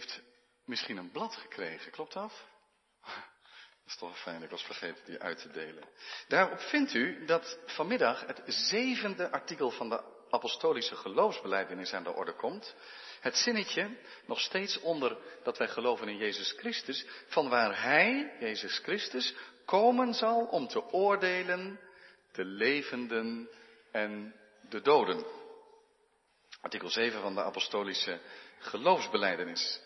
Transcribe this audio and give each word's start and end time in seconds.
heeft 0.00 0.22
misschien 0.64 0.96
een 0.96 1.10
blad 1.10 1.36
gekregen, 1.36 1.92
klopt 1.92 2.12
dat? 2.12 2.32
Dat 3.84 3.98
is 3.98 4.08
toch 4.08 4.22
fijn, 4.22 4.42
ik 4.42 4.50
was 4.50 4.62
vergeten 4.62 5.04
die 5.04 5.18
uit 5.18 5.38
te 5.38 5.50
delen. 5.50 5.88
Daarop 6.28 6.60
vindt 6.60 6.94
u 6.94 7.24
dat 7.24 7.58
vanmiddag 7.66 8.26
het 8.26 8.42
zevende 8.46 9.30
artikel 9.30 9.70
van 9.70 9.88
de 9.88 10.02
apostolische 10.30 10.96
geloofsbeleidenis 10.96 11.92
aan 11.92 12.02
de 12.02 12.12
orde 12.12 12.36
komt. 12.36 12.74
Het 13.20 13.36
zinnetje, 13.36 13.96
nog 14.26 14.40
steeds 14.40 14.80
onder 14.80 15.16
dat 15.42 15.58
wij 15.58 15.68
geloven 15.68 16.08
in 16.08 16.16
Jezus 16.16 16.52
Christus, 16.52 17.06
van 17.28 17.48
waar 17.48 17.82
Hij, 17.82 18.36
Jezus 18.40 18.78
Christus, 18.78 19.34
komen 19.64 20.14
zal 20.14 20.46
om 20.46 20.68
te 20.68 20.82
oordelen 20.82 21.80
de 22.32 22.44
levenden 22.44 23.48
en 23.92 24.34
de 24.68 24.80
doden. 24.80 25.26
Artikel 26.60 26.90
7 26.90 27.20
van 27.20 27.34
de 27.34 27.42
apostolische 27.42 28.20
geloofsbeleidenis. 28.58 29.80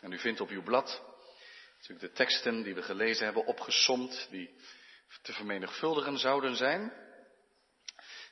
En 0.00 0.12
u 0.12 0.18
vindt 0.18 0.40
op 0.40 0.48
uw 0.48 0.62
blad 0.62 1.02
natuurlijk 1.74 2.00
de 2.00 2.24
teksten 2.24 2.62
die 2.62 2.74
we 2.74 2.82
gelezen 2.82 3.24
hebben 3.24 3.46
opgesomd, 3.46 4.26
die 4.30 4.54
te 5.22 5.32
vermenigvuldigen 5.32 6.18
zouden 6.18 6.56
zijn. 6.56 6.80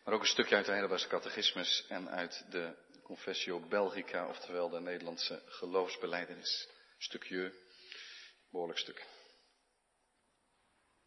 Maar 0.05 0.15
ook 0.15 0.21
een 0.21 0.27
stukje 0.27 0.55
uit 0.55 0.65
de 0.65 0.71
Heidelbergse 0.71 1.09
catechismus 1.09 1.87
en 1.89 2.11
uit 2.11 2.45
de 2.51 2.89
Confessio 3.03 3.61
Belgica, 3.61 4.29
oftewel 4.29 4.69
de 4.69 4.81
Nederlandse 4.81 5.43
geloofsbeleidenis. 5.47 6.69
Stukje, 6.99 7.55
behoorlijk 8.51 8.79
stuk. 8.79 9.07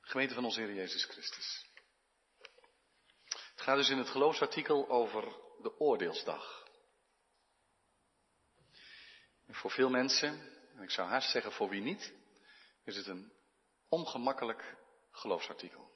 Gemeente 0.02 0.34
van 0.34 0.46
onze 0.46 0.62
Heer 0.62 0.74
Jezus 0.74 1.06
Christus. 1.06 1.66
Het 3.30 3.62
gaat 3.62 3.78
dus 3.78 3.90
in 3.90 3.98
het 3.98 4.10
geloofsartikel 4.10 4.90
over 4.90 5.22
de 5.62 5.80
oordeelsdag. 5.80 6.63
Voor 9.48 9.72
veel 9.72 9.90
mensen, 9.90 10.52
en 10.76 10.84
ik 10.84 10.92
zou 10.92 11.08
haast 11.08 11.32
zeggen 11.32 11.52
voor 11.52 11.70
wie 11.70 11.82
niet, 11.82 12.14
is 12.84 12.96
het 12.96 13.08
een 13.08 13.34
ongemakkelijk 13.90 14.76
geloofsartikel. 15.12 15.92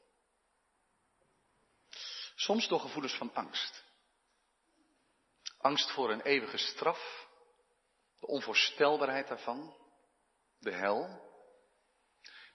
Soms 2.36 2.68
door 2.68 2.80
gevoelens 2.80 3.16
van 3.16 3.34
angst. 3.34 3.84
Angst 5.58 5.92
voor 5.92 6.12
een 6.12 6.22
eeuwige 6.22 6.58
straf, 6.58 7.28
de 8.20 8.28
onvoorstelbaarheid 8.28 9.28
daarvan, 9.28 9.76
de 10.60 10.72
hel. 10.72 11.26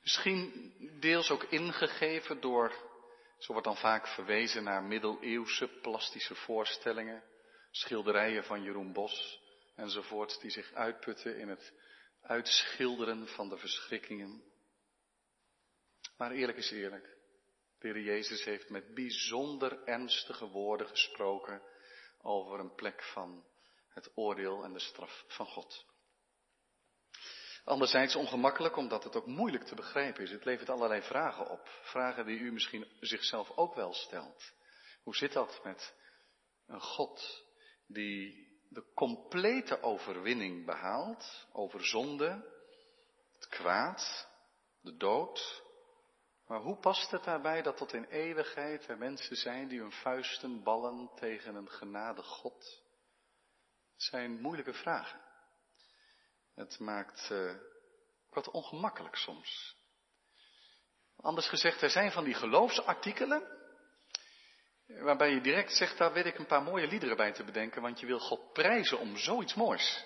Misschien 0.03 0.72
deels 1.00 1.31
ook 1.31 1.42
ingegeven 1.42 2.41
door, 2.41 2.70
zo 3.38 3.53
wordt 3.53 3.66
dan 3.66 3.77
vaak 3.77 4.06
verwezen 4.09 4.62
naar 4.62 4.83
middeleeuwse 4.83 5.69
plastische 5.69 6.34
voorstellingen, 6.34 7.25
schilderijen 7.70 8.44
van 8.44 8.62
Jeroen 8.62 8.92
Bos 8.92 9.41
enzovoort, 9.83 10.41
die 10.41 10.50
zich 10.50 10.72
uitputten 10.72 11.38
in 11.38 11.48
het 11.48 11.72
uitschilderen 12.20 13.28
van 13.28 13.48
de 13.48 13.56
verschrikkingen. 13.56 14.42
Maar 16.16 16.30
eerlijk 16.30 16.58
is 16.58 16.70
eerlijk. 16.70 17.16
De 17.78 17.88
Heer 17.88 18.00
Jezus 18.00 18.44
heeft 18.44 18.70
met 18.70 18.94
bijzonder 18.94 19.84
ernstige 19.84 20.47
woorden 20.47 20.88
gesproken 20.88 21.62
over 22.20 22.60
een 22.60 22.75
plek 22.75 23.03
van 23.03 23.44
het 23.88 24.10
oordeel 24.14 24.64
en 24.64 24.72
de 24.72 24.80
straf 24.80 25.25
van 25.28 25.47
God. 25.47 25.86
Anderzijds 27.64 28.16
ongemakkelijk 28.16 28.77
omdat 28.77 29.05
het 29.05 29.16
ook 29.16 29.27
moeilijk 29.27 29.64
te 29.64 29.75
begrijpen 29.75 30.22
is. 30.22 30.30
Het 30.30 30.44
levert 30.44 30.69
allerlei 30.69 31.03
vragen 31.03 31.50
op. 31.50 31.69
Vragen 31.83 32.27
die 32.27 32.38
u 32.38 32.53
misschien 32.53 32.86
zichzelf 33.00 33.50
ook 33.56 33.75
wel 33.75 33.94
stelt. 33.94 34.53
Hoe 35.03 35.16
zit 35.16 35.33
dat 35.33 35.60
met 35.64 35.94
een 36.66 36.80
God 36.80 37.44
die 37.86 38.52
de 38.73 38.84
complete 38.95 39.83
overwinning 39.83 40.67
behaalt 40.67 41.47
over 41.53 41.84
zonde, 41.84 42.51
het 43.33 43.48
kwaad, 43.48 44.28
de 44.81 44.97
dood. 44.97 45.62
Maar 46.47 46.61
hoe 46.61 46.77
past 46.77 47.11
het 47.11 47.25
daarbij 47.25 47.62
dat 47.62 47.77
tot 47.77 47.93
in 47.93 48.05
eeuwigheid 48.05 48.89
er 48.89 48.98
mensen 48.98 49.37
zijn 49.37 49.69
die 49.69 49.81
hun 49.81 49.93
vuisten 49.93 50.62
ballen 50.62 51.11
tegen 51.15 51.55
een 51.55 51.71
genade 51.71 52.22
God? 52.22 52.82
Het 53.93 54.03
zijn 54.03 54.41
moeilijke 54.41 54.75
vragen. 54.75 55.21
Het 56.55 56.78
maakt 56.78 57.28
uh, 57.32 57.55
wat 58.31 58.50
ongemakkelijk 58.50 59.16
soms. 59.16 59.77
Anders 61.16 61.49
gezegd, 61.49 61.82
er 61.82 61.91
zijn 61.91 62.12
van 62.12 62.25
die 62.25 62.34
geloofsartikelen 62.34 63.62
Waarbij 65.00 65.30
je 65.30 65.41
direct 65.41 65.76
zegt, 65.76 65.98
daar 65.98 66.12
weet 66.12 66.26
ik 66.26 66.38
een 66.38 66.47
paar 66.47 66.62
mooie 66.62 66.86
liederen 66.86 67.16
bij 67.16 67.32
te 67.32 67.44
bedenken, 67.44 67.82
want 67.82 68.00
je 68.00 68.06
wil 68.06 68.19
God 68.19 68.53
prijzen 68.53 68.98
om 68.98 69.16
zoiets 69.16 69.54
moois. 69.54 70.04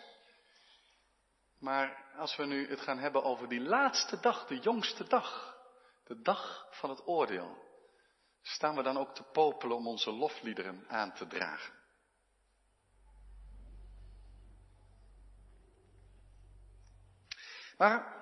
Maar 1.59 2.05
als 2.17 2.37
we 2.37 2.47
nu 2.47 2.69
het 2.69 2.81
gaan 2.81 2.99
hebben 2.99 3.25
over 3.25 3.49
die 3.49 3.61
laatste 3.61 4.21
dag, 4.21 4.47
de 4.47 4.59
jongste 4.59 5.05
dag, 5.09 5.57
de 6.05 6.21
dag 6.21 6.67
van 6.71 6.91
het 6.91 7.07
oordeel, 7.07 7.65
staan 8.43 8.77
we 8.77 8.83
dan 8.83 8.99
ook 8.99 9.15
te 9.15 9.23
popelen 9.23 9.77
om 9.77 9.87
onze 9.87 10.11
lofliederen 10.11 10.85
aan 10.89 11.13
te 11.13 11.27
dragen. 11.27 11.75
Maar 17.77 18.15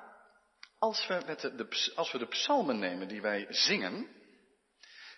als 0.78 1.06
we, 1.06 1.22
met 1.26 1.40
de, 1.40 1.92
als 1.94 2.12
we 2.12 2.18
de 2.18 2.26
psalmen 2.26 2.78
nemen 2.78 3.08
die 3.08 3.20
wij 3.22 3.46
zingen, 3.48 4.08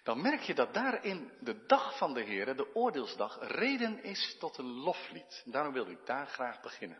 dan 0.07 0.21
merk 0.21 0.41
je 0.41 0.55
dat 0.55 0.75
daarin 0.75 1.31
de 1.41 1.67
dag 1.67 1.97
van 1.99 2.15
de 2.15 2.21
Heer, 2.21 2.57
de 2.57 2.75
oordeelsdag, 2.75 3.39
reden 3.41 4.03
is 4.03 4.37
tot 4.39 4.59
een 4.59 4.73
loflied. 4.73 5.43
Daarom 5.45 5.73
wil 5.73 5.87
ik 5.87 6.07
daar 6.07 6.27
graag 6.27 6.61
beginnen. 6.61 6.99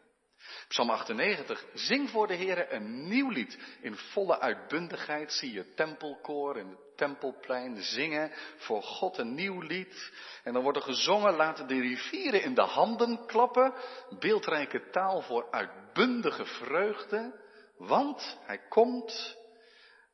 Psalm 0.69 0.91
98, 0.91 1.67
zing 1.75 2.11
voor 2.11 2.27
de 2.27 2.35
Heer 2.35 2.73
een 2.73 3.09
nieuw 3.09 3.31
lied. 3.31 3.59
In 3.81 3.97
volle 3.97 4.41
uitbundigheid 4.41 5.33
zie 5.33 5.53
je 5.53 5.75
tempelkoor 5.75 6.57
en 6.57 6.69
het 6.69 6.97
tempelplein 6.97 7.83
zingen 7.83 8.33
voor 8.57 8.83
God 8.83 9.19
een 9.19 9.35
nieuw 9.35 9.61
lied. 9.61 10.13
En 10.45 10.53
dan 10.53 10.63
wordt 10.63 10.79
er 10.79 10.85
gezongen, 10.85 11.35
laten 11.35 11.67
de 11.67 11.81
rivieren 11.81 12.43
in 12.43 12.55
de 12.55 12.63
handen 12.63 13.27
klappen. 13.27 13.75
Beeldrijke 14.19 14.91
taal 14.91 15.21
voor 15.21 15.51
uitbundige 15.51 16.47
vreugde. 16.47 17.45
Want 17.77 18.39
hij 18.41 18.59
komt 18.69 19.37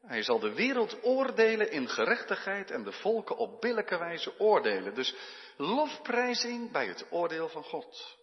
hij 0.06 0.22
zal 0.22 0.38
de 0.38 0.54
wereld 0.54 1.02
oordelen 1.02 1.70
in 1.70 1.88
gerechtigheid 1.88 2.70
en 2.70 2.84
de 2.84 2.92
volken 2.92 3.36
op 3.36 3.60
billijke 3.60 3.98
wijze 3.98 4.38
oordelen. 4.38 4.94
Dus 4.94 5.14
lofprijzing 5.56 6.72
bij 6.72 6.86
het 6.86 7.06
oordeel 7.10 7.48
van 7.48 7.64
God. 7.64 8.20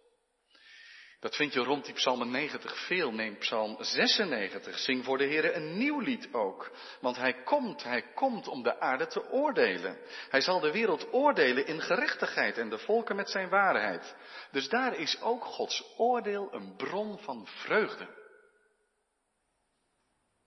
Dat 1.20 1.36
vind 1.36 1.54
je 1.54 1.60
rond 1.60 1.86
die 1.86 1.94
psalm 1.94 2.32
90 2.32 2.86
veel. 2.86 3.12
Neem 3.12 3.38
psalm 3.38 3.76
96. 3.80 4.80
Zing 4.80 5.06
voor 5.06 5.18
de 5.18 5.24
Heer 5.24 5.56
een 5.56 5.78
nieuw 5.78 6.00
lied 6.00 6.34
ook. 6.34 6.72
Want 7.02 7.18
hij 7.18 7.44
komt, 7.44 7.84
hij 7.84 8.02
komt 8.14 8.48
om 8.48 8.64
de 8.64 8.80
aarde 8.80 9.08
te 9.08 9.30
oordelen. 9.30 9.98
Hij 10.30 10.42
zal 10.42 10.60
de 10.60 10.72
wereld 10.72 11.14
oordelen 11.14 11.66
in 11.66 11.82
gerechtigheid 11.82 12.58
en 12.58 12.70
de 12.70 12.78
volken 12.78 13.16
met 13.16 13.30
zijn 13.30 13.50
waarheid. 13.50 14.16
Dus 14.52 14.70
daar 14.70 14.96
is 14.96 15.22
ook 15.22 15.44
Gods 15.44 15.94
oordeel 15.98 16.54
een 16.54 16.76
bron 16.76 17.20
van 17.20 17.48
vreugde. 17.48 18.08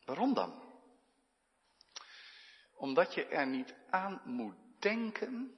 Waarom 0.04 0.34
dan? 0.34 0.61
Omdat 2.82 3.15
je 3.15 3.26
er 3.26 3.47
niet 3.47 3.75
aan 3.91 4.22
moet 4.25 4.56
denken 4.78 5.56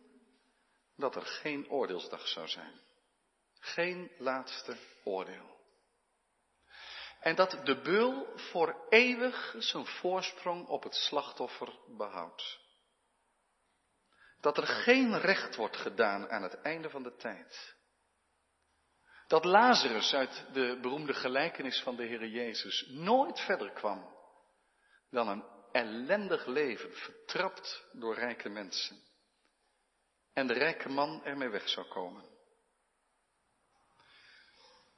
dat 0.97 1.17
er 1.17 1.23
geen 1.23 1.71
oordeelsdag 1.71 2.29
zou 2.29 2.49
zijn. 2.49 2.81
Geen 3.59 4.11
laatste 4.19 4.77
oordeel. 5.05 5.57
En 7.21 7.35
dat 7.35 7.61
de 7.65 7.81
beul 7.81 8.33
voor 8.37 8.87
eeuwig 8.89 9.55
zijn 9.59 9.87
voorsprong 9.87 10.67
op 10.67 10.83
het 10.83 10.95
slachtoffer 10.95 11.79
behoudt. 11.97 12.61
Dat 14.41 14.57
er 14.57 14.67
geen 14.67 15.19
recht 15.19 15.57
wordt 15.57 15.77
gedaan 15.77 16.31
aan 16.31 16.43
het 16.43 16.61
einde 16.61 16.91
van 16.91 17.03
de 17.03 17.17
tijd. 17.17 17.77
Dat 19.27 19.45
Lazarus 19.45 20.15
uit 20.15 20.47
de 20.53 20.79
beroemde 20.81 21.15
gelijkenis 21.15 21.81
van 21.81 21.97
de 21.97 22.05
Heer 22.05 22.27
Jezus 22.27 22.87
nooit 22.89 23.41
verder 23.41 23.71
kwam 23.71 24.13
dan 25.11 25.29
een 25.29 25.54
ellendig 25.75 26.47
leven, 26.47 26.93
vertrapt 26.93 27.85
door 27.93 28.15
rijke 28.15 28.49
mensen. 28.49 29.03
En 30.33 30.47
de 30.47 30.53
rijke 30.53 30.89
man 30.89 31.25
ermee 31.25 31.49
weg 31.49 31.69
zou 31.69 31.87
komen. 31.87 32.25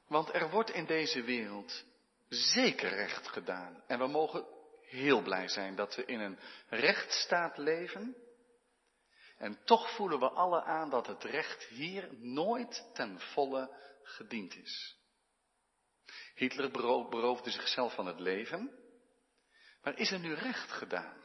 Want 0.06 0.34
er 0.34 0.50
wordt 0.50 0.70
in 0.70 0.86
deze 0.86 1.22
wereld 1.22 1.84
zeker 2.28 2.88
recht 2.88 3.28
gedaan. 3.28 3.82
En 3.86 3.98
we 3.98 4.06
mogen 4.06 4.46
heel 4.80 5.22
blij 5.22 5.48
zijn 5.48 5.76
dat 5.76 5.94
we 5.94 6.04
in 6.04 6.20
een 6.20 6.38
rechtsstaat 6.68 7.56
leven. 7.56 8.16
En 9.38 9.64
toch 9.64 9.90
voelen 9.94 10.18
we 10.18 10.28
alle 10.28 10.62
aan 10.62 10.90
dat 10.90 11.06
het 11.06 11.24
recht 11.24 11.64
hier 11.64 12.08
nooit 12.18 12.90
ten 12.94 13.20
volle 13.20 13.76
gediend 14.02 14.56
is. 14.56 14.96
Hitler 16.34 16.70
beroofde 17.10 17.50
zichzelf 17.50 17.94
van 17.94 18.06
het 18.06 18.20
leven. 18.20 18.84
Maar 19.86 19.98
is 19.98 20.10
er 20.10 20.18
nu 20.18 20.34
recht 20.34 20.72
gedaan? 20.72 21.16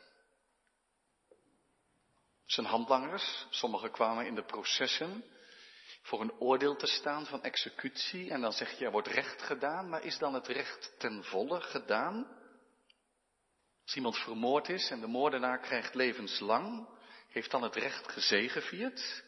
Zijn 2.45 2.65
handlangers, 2.65 3.47
sommigen 3.49 3.91
kwamen 3.91 4.25
in 4.25 4.35
de 4.35 4.43
processen 4.43 5.23
voor 6.01 6.21
een 6.21 6.39
oordeel 6.39 6.75
te 6.75 6.87
staan 6.87 7.25
van 7.25 7.43
executie 7.43 8.31
en 8.31 8.41
dan 8.41 8.51
zeg 8.51 8.77
je 8.77 8.85
er 8.85 8.91
wordt 8.91 9.07
recht 9.07 9.41
gedaan, 9.41 9.89
maar 9.89 10.03
is 10.03 10.17
dan 10.17 10.33
het 10.33 10.47
recht 10.47 10.93
ten 10.97 11.23
volle 11.23 11.61
gedaan? 11.61 12.27
Als 13.83 13.95
iemand 13.95 14.17
vermoord 14.17 14.69
is 14.69 14.89
en 14.89 14.99
de 14.99 15.07
moordenaar 15.07 15.59
krijgt 15.59 15.95
levenslang, 15.95 16.87
heeft 17.27 17.51
dan 17.51 17.63
het 17.63 17.75
recht 17.75 18.11
gezegevierd? 18.11 19.23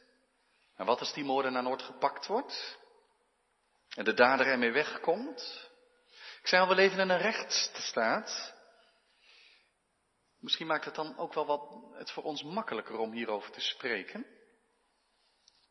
En 0.75 0.85
wat 0.85 0.99
als 0.99 1.13
die 1.13 1.23
moordenaar 1.23 1.63
nooit 1.63 1.81
gepakt 1.81 2.27
wordt? 2.27 2.77
En 3.95 4.03
de 4.03 4.13
dader 4.13 4.47
ermee 4.47 4.71
wegkomt? 4.71 5.69
Ik 6.41 6.47
zei 6.47 6.61
al, 6.61 6.67
we 6.67 6.75
leven 6.75 6.99
in 6.99 7.09
een 7.09 7.17
rechtsstaat. 7.17 8.61
Misschien 10.43 10.67
maakt 10.67 10.85
het 10.85 10.95
dan 10.95 11.17
ook 11.17 11.33
wel 11.33 11.45
wat, 11.45 11.77
het 11.93 12.11
voor 12.11 12.23
ons 12.23 12.43
makkelijker 12.43 12.97
om 12.97 13.11
hierover 13.11 13.51
te 13.51 13.61
spreken. 13.61 14.25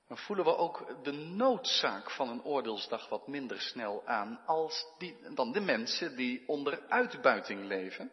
Dan 0.08 0.19
voelen 0.19 0.44
we 0.44 0.56
ook 0.56 1.04
de 1.04 1.12
noodzaak 1.12 2.10
van 2.10 2.28
een 2.28 2.44
oordeelsdag 2.44 3.08
wat 3.08 3.26
minder 3.26 3.60
snel 3.60 4.06
aan 4.06 4.40
als 4.46 4.94
die, 4.98 5.34
dan 5.34 5.52
de 5.52 5.60
mensen 5.60 6.16
die 6.16 6.48
onder 6.48 6.88
uitbuiting 6.88 7.64
leven 7.64 8.12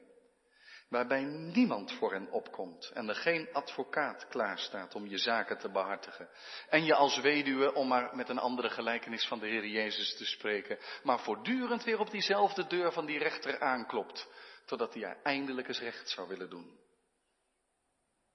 waarbij 0.90 1.24
niemand 1.24 1.92
voor 1.92 2.12
hen 2.12 2.32
opkomt 2.32 2.92
en 2.94 3.10
er 3.10 3.16
geen 3.16 3.50
advocaat 3.54 4.28
klaarstaat 4.28 4.96
om 4.96 5.08
je 5.08 5.18
zaken 5.18 5.58
te 5.58 5.72
behartigen. 5.72 6.30
En 6.70 6.86
je 6.86 6.96
als 6.96 7.20
weduwe, 7.20 7.74
om 7.74 7.88
maar 7.88 8.16
met 8.16 8.30
een 8.30 8.40
andere 8.40 8.70
gelijkenis 8.70 9.28
van 9.28 9.40
de 9.40 9.48
Heer 9.48 9.68
Jezus 9.68 10.18
te 10.18 10.26
spreken, 10.26 10.78
maar 11.04 11.20
voortdurend 11.20 11.84
weer 11.84 12.00
op 12.00 12.12
diezelfde 12.12 12.68
deur 12.68 12.92
van 12.92 13.06
die 13.06 13.18
rechter 13.18 13.60
aanklopt, 13.60 14.28
totdat 14.70 14.94
hij 14.94 15.04
er 15.04 15.22
eindelijk 15.24 15.68
eens 15.68 15.80
recht 15.80 16.10
zou 16.10 16.28
willen 16.28 16.50
doen. 16.50 16.80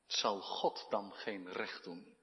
Zal 0.07 0.41
God 0.41 0.87
dan 0.91 1.13
geen 1.13 1.53
recht 1.53 1.85
doen? 1.85 2.17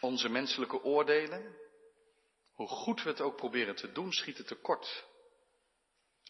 Onze 0.00 0.28
menselijke 0.28 0.82
oordelen, 0.82 1.56
hoe 2.52 2.68
goed 2.68 3.02
we 3.02 3.08
het 3.08 3.20
ook 3.20 3.36
proberen 3.36 3.74
te 3.74 3.92
doen, 3.92 4.12
schieten 4.12 4.46
tekort. 4.46 5.06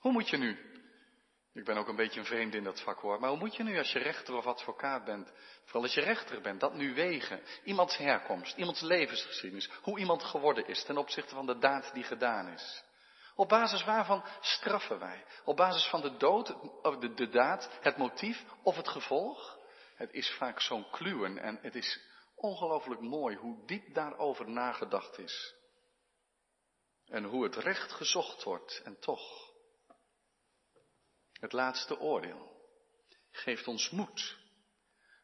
Hoe 0.01 0.13
moet 0.13 0.29
je 0.29 0.37
nu 0.37 0.73
ik 1.55 1.65
ben 1.65 1.77
ook 1.77 1.89
een 1.89 1.97
beetje 1.97 2.21
een 2.21 2.27
vreemde 2.27 2.57
in 2.57 2.65
dat 2.65 2.81
vak 2.81 2.99
hoor. 2.99 3.21
Maar 3.21 3.31
hoe 3.31 3.39
moet 3.39 3.57
je 3.57 3.63
nu 3.63 3.79
als 3.79 3.93
je 3.93 3.99
rechter 3.99 4.35
of 4.35 4.47
advocaat 4.47 5.05
bent, 5.05 5.33
vooral 5.65 5.83
als 5.83 5.95
je 5.95 6.01
rechter 6.01 6.41
bent, 6.41 6.61
dat 6.61 6.75
nu 6.75 6.95
wegen? 6.95 7.43
Iemands 7.65 7.97
herkomst, 7.97 8.57
iemands 8.57 8.81
levensgeschiedenis, 8.81 9.71
hoe 9.83 9.99
iemand 9.99 10.23
geworden 10.23 10.67
is 10.67 10.85
ten 10.85 10.97
opzichte 10.97 11.35
van 11.35 11.47
de 11.47 11.59
daad 11.59 11.91
die 11.93 12.03
gedaan 12.03 12.49
is. 12.49 12.85
Op 13.35 13.49
basis 13.49 13.85
waarvan 13.85 14.25
straffen 14.41 14.99
wij? 14.99 15.25
Op 15.45 15.57
basis 15.57 15.87
van 15.89 16.01
de 16.01 16.17
dood, 16.17 16.47
de, 17.01 17.15
de 17.15 17.29
daad, 17.29 17.69
het 17.81 17.97
motief 17.97 18.45
of 18.63 18.77
het 18.77 18.89
gevolg? 18.89 19.59
Het 19.95 20.13
is 20.13 20.31
vaak 20.31 20.61
zo'n 20.61 20.91
kluwen 20.91 21.39
en 21.39 21.59
het 21.63 21.75
is 21.75 22.01
ongelooflijk 22.35 23.01
mooi 23.01 23.37
hoe 23.37 23.67
diep 23.67 23.95
daarover 23.95 24.51
nagedacht 24.51 25.19
is. 25.19 25.55
En 27.07 27.25
hoe 27.25 27.45
het 27.45 27.57
recht 27.57 27.93
gezocht 27.93 28.43
wordt 28.43 28.81
en 28.85 28.99
toch 29.01 29.53
het 31.33 31.53
laatste 31.53 31.99
oordeel, 31.99 32.53
geeft 33.31 33.67
ons 33.67 33.91
moed 33.91 34.43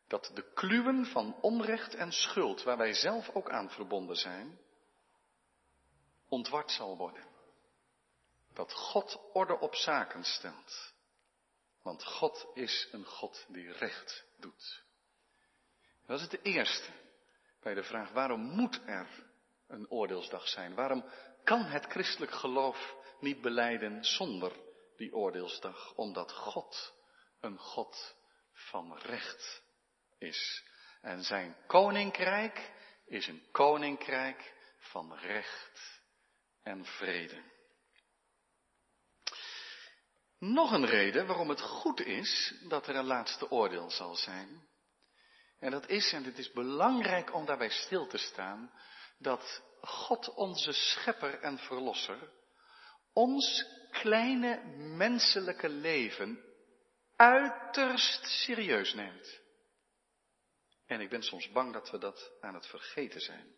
dat 0.07 0.31
de 0.35 0.53
kluwen 0.53 1.07
van 1.07 1.37
onrecht 1.41 1.95
en 1.95 2.13
schuld, 2.13 2.63
waar 2.63 2.77
wij 2.77 2.95
zelf 2.95 3.31
ook 3.35 3.51
aan 3.51 3.71
verbonden 3.71 4.17
zijn, 4.17 4.59
ontward 6.29 6.71
zal 6.71 6.97
worden. 6.97 7.30
Dat 8.61 8.73
God 8.73 9.21
orde 9.33 9.59
op 9.59 9.75
zaken 9.75 10.25
stelt. 10.25 10.95
Want 11.83 12.05
God 12.05 12.47
is 12.55 12.89
een 12.93 13.05
God 13.05 13.47
die 13.49 13.73
recht 13.73 14.25
doet. 14.39 14.85
Dat 16.07 16.21
is 16.21 16.31
het 16.31 16.45
eerste 16.45 16.91
bij 17.61 17.75
de 17.75 17.83
vraag 17.83 18.11
waarom 18.11 18.41
moet 18.41 18.81
er 18.87 19.09
een 19.67 19.91
oordeelsdag 19.91 20.49
zijn? 20.49 20.75
Waarom 20.75 21.05
kan 21.45 21.65
het 21.65 21.87
christelijk 21.87 22.33
geloof 22.33 22.95
niet 23.21 23.41
beleiden 23.41 24.05
zonder 24.05 24.53
die 24.97 25.15
oordeelsdag, 25.15 25.95
omdat 25.95 26.33
God 26.33 26.95
een 27.41 27.59
God 27.59 28.17
van 28.53 28.99
recht 28.99 29.63
is. 30.19 30.65
En 31.01 31.23
zijn 31.23 31.57
koninkrijk 31.67 32.73
is 33.07 33.27
een 33.27 33.43
koninkrijk 33.51 34.55
van 34.79 35.15
recht 35.15 36.03
en 36.63 36.85
vrede. 36.85 37.59
Nog 40.41 40.73
een 40.73 40.87
reden 40.87 41.27
waarom 41.27 41.49
het 41.49 41.61
goed 41.61 42.01
is 42.01 42.55
dat 42.69 42.87
er 42.87 42.97
een 42.97 43.05
laatste 43.05 43.51
oordeel 43.51 43.91
zal 43.91 44.15
zijn. 44.15 44.69
En 45.59 45.71
dat 45.71 45.89
is, 45.89 46.13
en 46.13 46.25
het 46.25 46.39
is 46.39 46.53
belangrijk 46.53 47.35
om 47.35 47.47
daarbij 47.47 47.71
stil 47.71 48.07
te 48.07 48.19
staan, 48.19 48.73
dat 49.19 49.63
God 49.81 50.35
onze 50.35 50.73
schepper 50.73 51.41
en 51.41 51.59
verlosser 51.59 52.31
ons 53.13 53.67
kleine 53.91 54.65
menselijke 54.77 55.69
leven 55.69 56.45
uiterst 57.17 58.25
serieus 58.25 58.95
neemt. 58.95 59.41
En 60.87 61.01
ik 61.01 61.09
ben 61.09 61.23
soms 61.23 61.51
bang 61.51 61.73
dat 61.73 61.91
we 61.91 61.99
dat 61.99 62.33
aan 62.41 62.55
het 62.55 62.67
vergeten 62.67 63.21
zijn. 63.21 63.55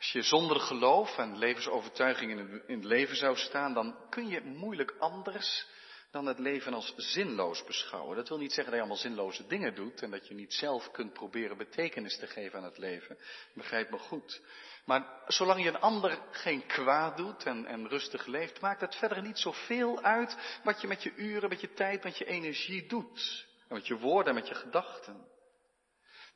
Als 0.00 0.12
je 0.12 0.22
zonder 0.22 0.60
geloof 0.60 1.18
en 1.18 1.38
levensovertuiging 1.38 2.30
in 2.66 2.76
het 2.76 2.84
leven 2.84 3.16
zou 3.16 3.36
staan, 3.36 3.74
dan 3.74 3.96
kun 4.08 4.28
je 4.28 4.40
moeilijk 4.40 4.94
anders 4.98 5.66
dan 6.10 6.26
het 6.26 6.38
leven 6.38 6.74
als 6.74 6.92
zinloos 6.96 7.64
beschouwen. 7.64 8.16
Dat 8.16 8.28
wil 8.28 8.38
niet 8.38 8.52
zeggen 8.52 8.64
dat 8.64 8.74
je 8.74 8.80
allemaal 8.80 9.02
zinloze 9.02 9.46
dingen 9.46 9.74
doet 9.74 10.02
en 10.02 10.10
dat 10.10 10.28
je 10.28 10.34
niet 10.34 10.54
zelf 10.54 10.90
kunt 10.90 11.12
proberen 11.12 11.56
betekenis 11.56 12.18
te 12.18 12.26
geven 12.26 12.58
aan 12.58 12.64
het 12.64 12.78
leven. 12.78 13.18
Begrijp 13.54 13.90
me 13.90 13.98
goed. 13.98 14.42
Maar 14.84 15.22
zolang 15.26 15.62
je 15.62 15.68
een 15.68 15.80
ander 15.80 16.18
geen 16.30 16.66
kwaad 16.66 17.16
doet 17.16 17.44
en, 17.44 17.66
en 17.66 17.88
rustig 17.88 18.26
leeft, 18.26 18.60
maakt 18.60 18.80
het 18.80 18.96
verder 18.96 19.22
niet 19.22 19.38
zoveel 19.38 20.02
uit 20.02 20.60
wat 20.64 20.80
je 20.80 20.86
met 20.86 21.02
je 21.02 21.14
uren, 21.14 21.48
met 21.48 21.60
je 21.60 21.72
tijd, 21.72 22.04
met 22.04 22.18
je 22.18 22.24
energie 22.24 22.86
doet. 22.86 23.46
En 23.68 23.74
met 23.74 23.86
je 23.86 23.98
woorden 23.98 24.28
en 24.28 24.38
met 24.40 24.48
je 24.48 24.54
gedachten. 24.54 25.28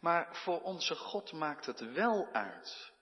Maar 0.00 0.28
voor 0.32 0.61
onze 0.61 0.94
God 0.94 1.32
maakt 1.32 1.66
het 1.66 1.93
wel 1.93 2.28
uit 2.32 2.93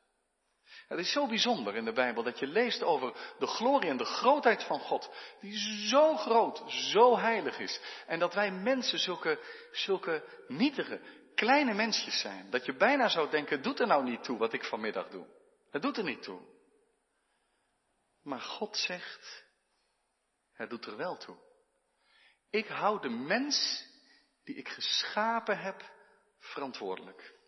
het 0.88 0.99
is 0.99 1.12
zo 1.12 1.26
bijzonder 1.26 1.75
in 1.76 1.84
de 1.84 1.93
Bijbel 1.93 2.23
dat 2.23 2.38
je 2.38 2.46
leest 2.46 2.82
over 2.82 3.34
de 3.38 3.46
glorie 3.46 3.90
en 3.90 3.96
de 3.96 4.05
grootheid 4.05 4.64
van 4.64 4.81
God, 4.81 5.11
die 5.40 5.58
zo 5.88 6.17
groot, 6.17 6.62
zo 6.67 7.19
heilig 7.19 7.58
is. 7.58 7.81
En 8.06 8.19
dat 8.19 8.34
wij 8.34 8.50
mensen 8.50 8.99
zulke, 8.99 9.40
zulke 9.73 10.44
nietige, 10.49 11.00
kleine 11.34 11.75
mensjes 11.75 12.20
zijn. 12.20 12.50
Dat 12.50 12.64
je 12.64 12.76
bijna 12.76 13.08
zou 13.08 13.31
denken, 13.31 13.62
doet 13.62 13.81
er 13.81 13.87
nou 13.87 14.05
niet 14.05 14.25
toe 14.25 14.38
wat 14.38 14.52
ik 14.52 14.64
vanmiddag 14.64 15.08
doe. 15.08 15.26
Het 15.70 15.82
doet 15.82 15.96
er 15.96 16.05
niet 16.05 16.23
toe. 16.23 16.40
Maar 18.23 18.40
God 18.40 18.76
zegt, 18.76 19.44
het 20.52 20.71
doet 20.71 20.87
er 20.87 20.97
wel 20.97 21.16
toe. 21.16 21.37
Ik 22.50 22.66
hou 22.66 23.00
de 23.00 23.09
mens 23.09 23.87
die 24.45 24.54
ik 24.54 24.68
geschapen 24.68 25.59
heb 25.59 25.90
verantwoordelijk. 26.38 27.40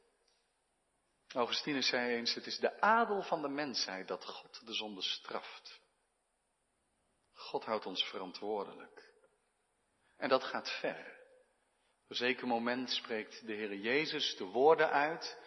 Augustinus 1.34 1.88
zei 1.88 2.16
eens, 2.16 2.34
het 2.34 2.46
is 2.46 2.58
de 2.58 2.80
adel 2.80 3.22
van 3.22 3.42
de 3.42 3.48
mensheid 3.48 4.08
dat 4.08 4.24
God 4.24 4.66
de 4.66 4.74
zonde 4.74 5.02
straft. 5.02 5.80
God 7.32 7.64
houdt 7.64 7.86
ons 7.86 8.04
verantwoordelijk. 8.04 9.12
En 10.16 10.28
dat 10.28 10.44
gaat 10.44 10.70
ver. 10.70 11.22
Op 12.02 12.10
een 12.10 12.16
zeker 12.16 12.46
moment 12.46 12.90
spreekt 12.90 13.46
de 13.46 13.52
Heer 13.52 13.74
Jezus 13.74 14.36
de 14.36 14.44
woorden 14.44 14.90
uit 14.90 15.38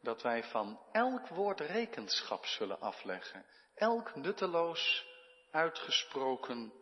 dat 0.00 0.22
wij 0.22 0.44
van 0.44 0.80
elk 0.92 1.28
woord 1.28 1.60
rekenschap 1.60 2.46
zullen 2.46 2.80
afleggen. 2.80 3.46
Elk 3.74 4.14
nutteloos 4.14 5.06
uitgesproken 5.50 6.72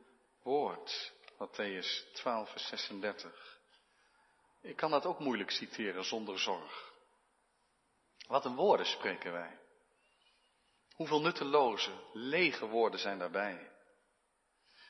woord. 0.42 1.12
Matthäus 1.32 2.12
12, 2.12 2.50
vers 2.50 2.66
36. 2.68 3.58
Ik 4.60 4.76
kan 4.76 4.90
dat 4.90 5.06
ook 5.06 5.18
moeilijk 5.18 5.50
citeren 5.50 6.04
zonder 6.04 6.38
zorg. 6.38 6.93
Wat 8.26 8.44
een 8.44 8.54
woorden 8.54 8.86
spreken 8.86 9.32
wij. 9.32 9.58
Hoeveel 10.94 11.20
nutteloze, 11.20 11.90
lege 12.12 12.66
woorden 12.66 13.00
zijn 13.00 13.18
daarbij. 13.18 13.70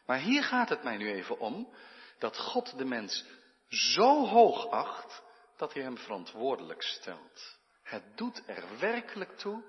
Maar 0.06 0.18
hier 0.18 0.42
gaat 0.42 0.68
het 0.68 0.82
mij 0.82 0.96
nu 0.96 1.12
even 1.12 1.38
om 1.38 1.74
dat 2.18 2.38
God 2.38 2.78
de 2.78 2.84
mens 2.84 3.24
zo 3.68 4.26
hoog 4.26 4.66
acht 4.70 5.22
dat 5.56 5.74
hij 5.74 5.82
hem 5.82 5.98
verantwoordelijk 5.98 6.82
stelt. 6.82 7.58
Het 7.82 8.16
doet 8.16 8.42
er 8.46 8.78
werkelijk 8.78 9.38
toe 9.38 9.62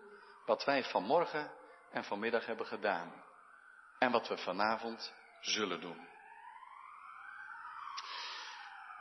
wat 0.46 0.66
wij 0.66 0.84
vanmorgen 0.84 1.52
en 1.92 2.04
vanmiddag 2.04 2.46
hebben 2.46 2.66
gedaan. 2.66 3.24
En 4.00 4.12
wat 4.12 4.28
we 4.28 4.38
vanavond 4.38 5.14
zullen 5.42 5.82
doen. 5.82 6.08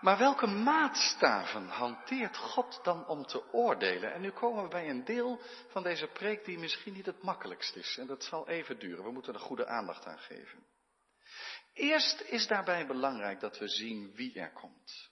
Maar 0.05 0.19
welke 0.19 0.47
maatstaven 0.47 1.69
hanteert 1.69 2.37
God 2.37 2.81
dan 2.83 3.07
om 3.07 3.27
te 3.27 3.53
oordelen? 3.53 4.13
En 4.13 4.21
nu 4.21 4.31
komen 4.31 4.63
we 4.63 4.69
bij 4.69 4.89
een 4.89 5.05
deel 5.05 5.41
van 5.69 5.83
deze 5.83 6.07
preek 6.07 6.45
die 6.45 6.59
misschien 6.59 6.93
niet 6.93 7.07
het 7.07 7.23
makkelijkst 7.23 7.77
is. 7.77 7.97
En 7.99 8.07
dat 8.07 8.25
zal 8.25 8.49
even 8.49 8.79
duren. 8.79 9.05
We 9.05 9.11
moeten 9.11 9.35
er 9.35 9.41
goede 9.41 9.67
aandacht 9.67 10.07
aan 10.07 10.19
geven. 10.19 10.67
Eerst 11.73 12.21
is 12.21 12.47
daarbij 12.47 12.87
belangrijk 12.87 13.41
dat 13.41 13.59
we 13.59 13.69
zien 13.69 14.13
wie 14.15 14.41
er 14.41 14.53
komt. 14.53 15.11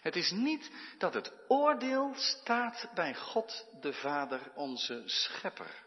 Het 0.00 0.16
is 0.16 0.30
niet 0.30 0.70
dat 0.98 1.14
het 1.14 1.32
oordeel 1.48 2.12
staat 2.16 2.90
bij 2.94 3.14
God 3.14 3.66
de 3.80 3.92
Vader, 3.92 4.52
onze 4.54 5.02
Schepper, 5.06 5.84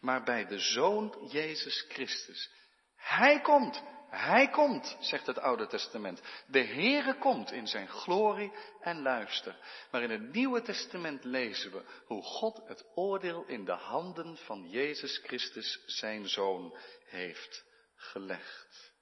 maar 0.00 0.22
bij 0.22 0.46
de 0.46 0.58
Zoon 0.58 1.28
Jezus 1.30 1.84
Christus. 1.88 2.50
Hij 2.96 3.40
komt, 3.40 3.82
hij 4.10 4.48
komt, 4.48 4.96
zegt 5.00 5.26
het 5.26 5.38
Oude 5.38 5.66
Testament. 5.66 6.22
De 6.46 6.64
Heere 6.64 7.18
komt 7.18 7.52
in 7.52 7.66
zijn 7.66 7.88
glorie 7.88 8.52
en 8.80 9.02
luister. 9.02 9.56
Maar 9.90 10.02
in 10.02 10.10
het 10.10 10.32
Nieuwe 10.32 10.62
Testament 10.62 11.24
lezen 11.24 11.72
we 11.72 11.84
hoe 12.06 12.22
God 12.22 12.62
het 12.66 12.84
oordeel 12.94 13.44
in 13.46 13.64
de 13.64 13.72
handen 13.72 14.36
van 14.36 14.68
Jezus 14.68 15.18
Christus, 15.18 15.82
zijn 15.86 16.28
Zoon, 16.28 16.76
heeft 17.04 17.64
gelegd. 17.94 18.92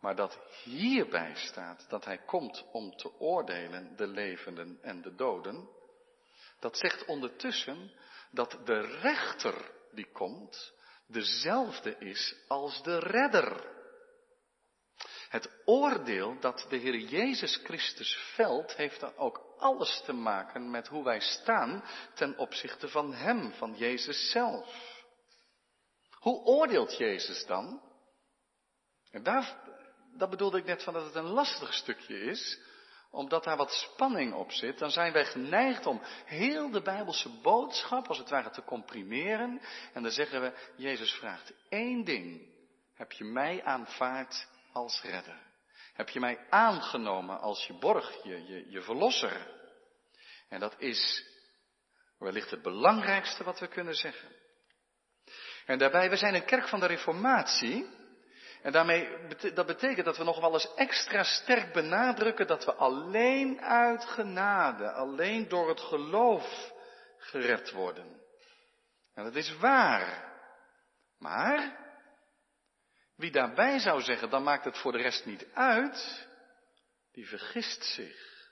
Maar 0.00 0.16
dat 0.16 0.38
hierbij 0.64 1.34
staat 1.34 1.86
dat 1.88 2.04
hij 2.04 2.18
komt 2.18 2.64
om 2.72 2.96
te 2.96 3.18
oordelen 3.18 3.96
de 3.96 4.06
levenden 4.06 4.78
en 4.82 5.02
de 5.02 5.14
doden, 5.14 5.68
dat 6.60 6.78
zegt 6.78 7.04
ondertussen 7.04 7.92
dat 8.30 8.58
de 8.64 8.80
rechter 8.80 9.70
die 9.92 10.10
komt, 10.12 10.74
dezelfde 11.06 11.98
is 11.98 12.34
als 12.48 12.82
de 12.82 12.98
redder. 12.98 13.74
Het 15.28 15.50
oordeel 15.64 16.40
dat 16.40 16.66
de 16.68 16.76
Heer 16.76 16.96
Jezus 16.96 17.56
Christus 17.64 18.16
velt, 18.34 18.76
heeft 18.76 19.00
dan 19.00 19.16
ook 19.16 19.54
alles 19.58 20.02
te 20.04 20.12
maken 20.12 20.70
met 20.70 20.88
hoe 20.88 21.04
wij 21.04 21.20
staan 21.20 21.84
ten 22.14 22.38
opzichte 22.38 22.88
van 22.88 23.12
Hem, 23.12 23.52
van 23.52 23.74
Jezus 23.74 24.30
zelf. 24.30 24.94
Hoe 26.10 26.44
oordeelt 26.44 26.96
Jezus 26.96 27.46
dan? 27.46 27.82
En 29.10 29.22
daar, 29.22 29.56
dat 30.16 30.30
bedoelde 30.30 30.58
ik 30.58 30.64
net 30.64 30.82
van 30.82 30.92
dat 30.92 31.04
het 31.04 31.14
een 31.14 31.30
lastig 31.30 31.74
stukje 31.74 32.20
is, 32.20 32.60
omdat 33.10 33.44
daar 33.44 33.56
wat 33.56 33.72
spanning 33.72 34.34
op 34.34 34.52
zit, 34.52 34.78
dan 34.78 34.90
zijn 34.90 35.12
wij 35.12 35.24
geneigd 35.24 35.86
om 35.86 36.00
heel 36.24 36.70
de 36.70 36.82
Bijbelse 36.82 37.40
boodschap 37.40 38.08
als 38.08 38.18
het 38.18 38.30
ware 38.30 38.50
te 38.50 38.64
comprimeren. 38.64 39.60
En 39.92 40.02
dan 40.02 40.12
zeggen 40.12 40.40
we, 40.40 40.52
Jezus 40.76 41.12
vraagt 41.12 41.52
één 41.68 42.04
ding. 42.04 42.54
Heb 42.94 43.12
je 43.12 43.24
mij 43.24 43.64
aanvaard 43.64 44.48
als 44.72 45.02
redder? 45.02 45.38
Heb 45.92 46.08
je 46.08 46.20
mij 46.20 46.46
aangenomen 46.50 47.40
als 47.40 47.66
je 47.66 47.78
borg, 47.78 48.22
je, 48.22 48.70
je, 48.70 48.82
verlosser? 48.82 49.54
En 50.48 50.60
dat 50.60 50.74
is 50.78 51.24
wellicht 52.18 52.50
het 52.50 52.62
belangrijkste 52.62 53.44
wat 53.44 53.60
we 53.60 53.66
kunnen 53.66 53.94
zeggen. 53.94 54.28
En 55.66 55.78
daarbij, 55.78 56.10
we 56.10 56.16
zijn 56.16 56.34
een 56.34 56.44
kerk 56.44 56.68
van 56.68 56.80
de 56.80 56.86
Reformatie. 56.86 57.95
En 58.66 58.72
daarmee, 58.72 59.08
dat 59.54 59.66
betekent 59.66 60.04
dat 60.04 60.16
we 60.16 60.24
nog 60.24 60.40
wel 60.40 60.52
eens 60.52 60.74
extra 60.74 61.22
sterk 61.22 61.72
benadrukken 61.72 62.46
dat 62.46 62.64
we 62.64 62.74
alleen 62.74 63.60
uit 63.60 64.04
genade, 64.04 64.92
alleen 64.92 65.48
door 65.48 65.68
het 65.68 65.80
geloof 65.80 66.72
gered 67.18 67.70
worden. 67.70 68.20
En 69.14 69.24
dat 69.24 69.34
is 69.34 69.56
waar. 69.56 70.34
Maar, 71.18 71.76
wie 73.16 73.30
daarbij 73.30 73.78
zou 73.78 74.02
zeggen, 74.02 74.30
dan 74.30 74.42
maakt 74.42 74.64
het 74.64 74.78
voor 74.78 74.92
de 74.92 75.02
rest 75.02 75.24
niet 75.24 75.46
uit, 75.54 76.28
die 77.12 77.28
vergist 77.28 77.84
zich. 77.84 78.50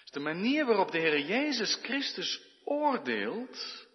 Dus 0.00 0.10
de 0.10 0.20
manier 0.20 0.66
waarop 0.66 0.90
de 0.90 0.98
Heer 0.98 1.20
Jezus 1.20 1.78
Christus 1.82 2.40
oordeelt, 2.64 3.86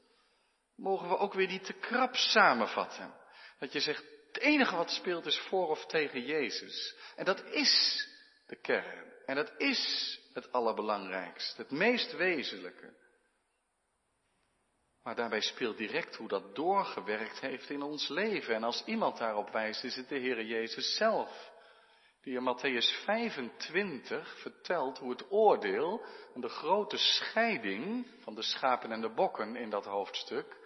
mogen 0.75 1.09
we 1.09 1.17
ook 1.17 1.33
weer 1.33 1.47
niet 1.47 1.65
te 1.65 1.73
krap 1.73 2.15
samenvatten. 2.15 3.13
Dat 3.59 3.73
je 3.73 3.79
zegt, 3.79 4.16
het 4.37 4.45
enige 4.45 4.75
wat 4.75 4.91
speelt 4.91 5.25
is 5.25 5.39
voor 5.39 5.67
of 5.67 5.85
tegen 5.85 6.21
Jezus. 6.21 6.95
En 7.15 7.25
dat 7.25 7.43
is 7.45 8.07
de 8.47 8.55
kern. 8.55 9.13
En 9.25 9.35
dat 9.35 9.51
is 9.57 10.19
het 10.33 10.51
allerbelangrijkste, 10.51 11.61
het 11.61 11.71
meest 11.71 12.15
wezenlijke. 12.15 12.93
Maar 15.03 15.15
daarbij 15.15 15.41
speelt 15.41 15.77
direct 15.77 16.15
hoe 16.15 16.27
dat 16.27 16.55
doorgewerkt 16.55 17.39
heeft 17.39 17.69
in 17.69 17.81
ons 17.81 18.07
leven. 18.07 18.55
En 18.55 18.63
als 18.63 18.83
iemand 18.85 19.17
daarop 19.17 19.49
wijst, 19.49 19.83
is 19.83 19.95
het 19.95 20.09
de 20.09 20.17
Heer 20.17 20.43
Jezus 20.43 20.95
zelf. 20.95 21.51
Die 22.21 22.37
in 22.37 22.55
Matthäus 22.55 23.03
25 23.03 24.39
vertelt 24.39 24.97
hoe 24.97 25.09
het 25.09 25.31
oordeel 25.31 26.05
en 26.33 26.41
de 26.41 26.49
grote 26.49 26.97
scheiding 26.97 28.07
van 28.19 28.35
de 28.35 28.41
schapen 28.41 28.91
en 28.91 29.01
de 29.01 29.13
bokken 29.13 29.55
in 29.55 29.69
dat 29.69 29.85
hoofdstuk 29.85 30.57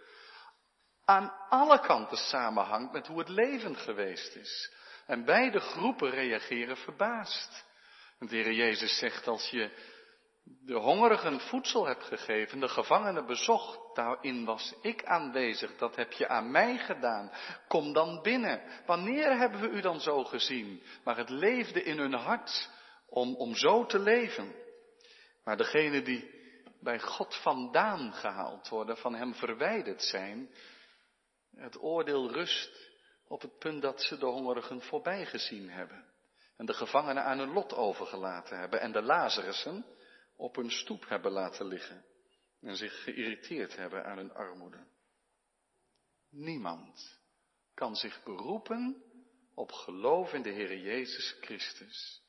aan 1.12 1.34
alle 1.50 1.80
kanten 1.80 2.18
samenhangt 2.18 2.92
met 2.92 3.08
hoe 3.08 3.20
het 3.20 3.30
leven 3.30 3.76
geweest 3.76 4.36
is. 4.36 4.74
En 5.06 5.26
beide 5.26 5.60
groepen 5.60 6.10
reageren 6.10 6.78
verbaasd. 6.78 7.66
De 8.20 8.36
Heer 8.36 8.52
Jezus 8.52 8.98
zegt, 8.98 9.28
als 9.28 9.50
je 9.50 9.72
de 10.44 10.74
hongerigen 10.74 11.40
voedsel 11.40 11.86
hebt 11.86 12.04
gegeven, 12.04 12.60
de 12.60 12.68
gevangenen 12.68 13.26
bezocht, 13.26 13.96
daarin 13.96 14.46
was 14.46 14.74
ik 14.82 15.06
aanwezig, 15.06 15.78
dat 15.78 15.96
heb 15.96 16.12
je 16.12 16.28
aan 16.28 16.52
mij 16.52 16.78
gedaan. 16.78 17.32
Kom 17.68 17.94
dan 17.94 18.22
binnen. 18.22 18.62
Wanneer 18.86 19.38
hebben 19.38 19.62
we 19.62 19.70
u 19.70 19.82
dan 19.82 20.00
zo 20.00 20.24
gezien? 20.24 20.84
Maar 21.04 21.18
het 21.18 21.30
leefde 21.30 21.84
in 21.84 21.98
hun 21.98 22.14
hart 22.14 22.70
om, 23.10 23.36
om 23.36 23.56
zo 23.56 23.86
te 23.86 24.00
leven. 24.00 24.56
Maar 25.44 25.58
degenen 25.58 26.04
die 26.04 26.40
bij 26.82 27.00
God 27.00 27.36
vandaan 27.36 28.14
gehaald 28.14 28.70
worden, 28.70 28.98
van 28.98 29.16
Hem 29.16 29.34
verwijderd 29.34 30.04
zijn, 30.04 30.50
het 31.62 31.82
oordeel 31.82 32.32
rust 32.32 32.90
op 33.28 33.42
het 33.42 33.58
punt 33.58 33.82
dat 33.82 34.02
ze 34.02 34.18
de 34.18 34.26
hongerigen 34.26 34.82
voorbij 34.82 35.26
gezien 35.26 35.70
hebben. 35.70 36.06
En 36.58 36.66
de 36.66 36.74
gevangenen 36.74 37.24
aan 37.24 37.38
hun 37.38 37.52
lot 37.52 37.74
overgelaten 37.74 38.60
hebben. 38.60 38.80
En 38.80 38.92
de 38.92 39.02
Lazarussen 39.02 39.86
op 40.36 40.56
hun 40.56 40.72
stoep 40.72 41.08
hebben 41.08 41.32
laten 41.32 41.66
liggen. 41.66 42.06
En 42.62 42.76
zich 42.76 43.04
geïrriteerd 43.04 43.76
hebben 43.76 44.06
aan 44.06 44.18
hun 44.18 44.34
armoede. 44.34 44.88
Niemand 46.30 47.20
kan 47.74 47.96
zich 47.96 48.24
beroepen 48.24 49.04
op 49.56 49.72
geloof 49.72 50.34
in 50.34 50.42
de 50.42 50.50
Heer 50.50 50.78
Jezus 50.78 51.38
Christus. 51.42 52.22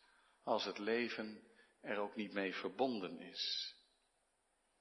Als 0.45 0.65
het 0.65 0.79
leven 0.79 1.43
er 1.81 1.99
ook 1.99 2.17
niet 2.17 2.33
mee 2.33 2.55
verbonden 2.55 3.21
is. 3.21 3.75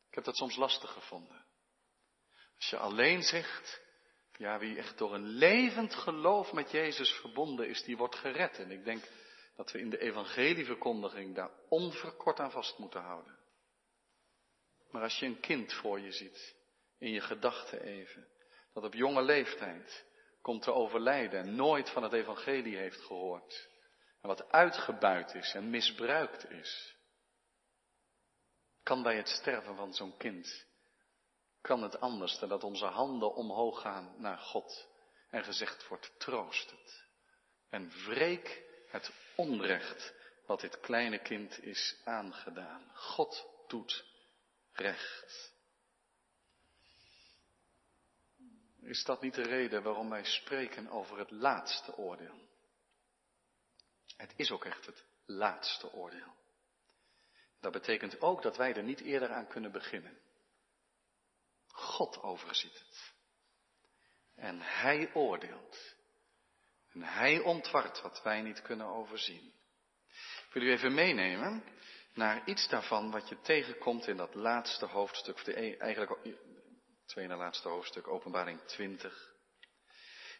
Ik 0.10 0.16
heb 0.16 0.24
dat 0.24 0.36
soms 0.36 0.56
lastig 0.56 0.92
gevonden. 0.92 1.46
Als 2.56 2.70
je 2.70 2.78
alleen 2.78 3.24
zegt, 3.24 3.82
ja, 4.42 4.60
wie 4.60 4.78
echt 4.78 4.98
door 4.98 5.14
een 5.14 5.28
levend 5.28 5.96
geloof 5.96 6.54
met 6.54 6.72
Jezus 6.72 7.12
verbonden 7.12 7.68
is, 7.68 7.84
die 7.84 7.98
wordt 7.98 8.16
gered. 8.16 8.60
En 8.60 8.72
ik 8.72 8.84
denk 8.84 9.04
dat 9.56 9.72
we 9.72 9.80
in 9.80 9.90
de 9.90 10.00
evangelieverkondiging 10.00 11.36
daar 11.36 11.52
onverkort 11.70 12.40
aan 12.40 12.52
vast 12.52 12.78
moeten 12.78 13.02
houden. 13.02 13.40
Maar 14.92 15.02
als 15.02 15.20
je 15.20 15.26
een 15.26 15.40
kind 15.40 15.74
voor 15.74 16.00
je 16.00 16.12
ziet, 16.12 16.56
in 16.98 17.12
je 17.12 17.22
gedachten 17.22 17.82
even, 17.82 18.28
dat 18.74 18.84
op 18.84 18.94
jonge 18.94 19.22
leeftijd 19.22 20.06
komt 20.42 20.62
te 20.62 20.74
overlijden 20.74 21.40
en 21.40 21.56
nooit 21.56 21.90
van 21.90 22.04
het 22.04 22.14
evangelie 22.14 22.78
heeft 22.78 23.02
gehoord. 23.02 23.70
En 24.22 24.28
wat 24.28 24.52
uitgebuit 24.52 25.34
is 25.34 25.54
en 25.54 25.70
misbruikt 25.70 26.50
is. 26.50 26.96
Kan 28.84 29.04
bij 29.04 29.16
het 29.16 29.28
sterven 29.28 29.76
van 29.76 29.94
zo'n 29.94 30.18
kind 30.18 30.66
kan 31.62 31.84
het 31.84 32.00
anders 32.00 32.40
dan 32.40 32.50
dat 32.50 32.64
onze 32.64 32.86
handen 32.86 33.36
omhoog 33.36 33.82
gaan 33.82 34.14
naar 34.18 34.38
God 34.38 34.88
en 35.30 35.44
gezegd 35.44 35.88
wordt, 35.88 36.12
troost 36.18 36.72
het. 36.72 37.04
En 37.70 37.90
wreek 38.06 38.64
het 38.88 39.12
onrecht 39.36 40.14
wat 40.46 40.60
dit 40.60 40.80
kleine 40.80 41.20
kind 41.20 41.64
is 41.64 42.02
aangedaan. 42.04 42.92
God 42.94 43.48
doet 43.68 44.06
recht. 44.72 45.54
Is 48.82 49.04
dat 49.04 49.22
niet 49.22 49.34
de 49.34 49.42
reden 49.42 49.84
waarom 49.84 50.10
wij 50.10 50.24
spreken 50.24 50.90
over 50.90 51.18
het 51.18 51.32
laatste 51.32 51.98
oordeel? 51.98 52.50
Het 54.18 54.34
is 54.36 54.52
ook 54.52 54.66
echt 54.66 54.86
het 54.86 55.06
laatste 55.26 55.92
oordeel. 55.94 56.34
Dat 57.60 57.72
betekent 57.72 58.22
ook 58.22 58.42
dat 58.42 58.58
wij 58.58 58.74
er 58.74 58.84
niet 58.84 59.00
eerder 59.00 59.32
aan 59.32 59.48
kunnen 59.48 59.72
beginnen. 59.72 60.21
God 61.72 62.22
overziet 62.22 62.80
het. 62.80 63.14
En 64.36 64.62
Hij 64.62 65.14
oordeelt. 65.14 65.96
En 66.92 67.04
Hij 67.04 67.40
ontwart 67.40 68.02
wat 68.02 68.22
wij 68.24 68.42
niet 68.42 68.62
kunnen 68.62 68.88
overzien. 68.88 69.54
Ik 70.48 70.54
wil 70.54 70.64
u 70.64 70.72
even 70.72 70.94
meenemen 70.94 71.64
naar 72.14 72.46
iets 72.46 72.68
daarvan 72.68 73.12
wat 73.12 73.30
je 73.30 73.42
tegenkomt 73.42 74.08
in 74.08 74.18
dat 74.18 74.36
laatste 74.36 74.86
hoofdstuk, 74.86 75.44
de, 75.44 75.62
e- 75.62 75.78
eigenlijk 75.78 76.38
tweede 77.06 77.36
laatste 77.36 77.70
hoofdstuk, 77.70 78.08
openbaring 78.08 78.62
20. 78.62 79.31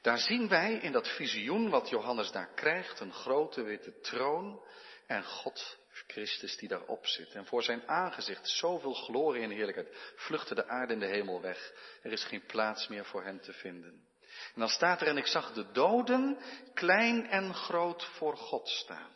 Daar 0.02 0.18
zien 0.18 0.48
wij 0.48 0.74
in 0.74 0.92
dat 0.92 1.08
visioen 1.08 1.70
wat 1.70 1.90
Johannes 1.90 2.32
daar 2.32 2.54
krijgt, 2.54 3.00
een 3.00 3.14
grote 3.14 3.62
witte 3.62 4.00
troon 4.00 4.64
en 5.08 5.24
God 5.24 5.80
Christus 6.08 6.58
die 6.58 6.70
daarop 6.70 7.06
zit. 7.06 7.34
En 7.34 7.46
voor 7.46 7.64
zijn 7.64 7.88
aangezicht 7.88 8.50
zoveel 8.50 8.94
glorie 8.94 9.44
en 9.44 9.50
heerlijkheid 9.50 10.14
vluchtte 10.16 10.56
de 10.56 10.68
aarde 10.68 10.94
en 10.94 11.00
de 11.00 11.06
hemel 11.06 11.42
weg. 11.42 11.74
Er 12.02 12.12
is 12.12 12.24
geen 12.24 12.46
plaats 12.46 12.88
meer 12.88 13.06
voor 13.06 13.24
hen 13.24 13.40
te 13.40 13.54
vinden. 13.54 14.10
En 14.54 14.60
dan 14.60 14.70
staat 14.70 15.02
er, 15.02 15.08
en 15.08 15.18
ik 15.18 15.28
zag 15.28 15.54
de 15.54 15.72
doden 15.72 16.38
klein 16.74 17.28
en 17.30 17.54
groot 17.54 18.04
voor 18.04 18.38
God 18.38 18.68
staan. 18.70 19.12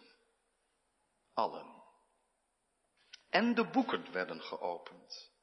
allen. 1.33 1.83
En 3.29 3.53
de 3.53 3.69
boeken 3.69 4.11
werden 4.11 4.41
geopend. 4.41 5.33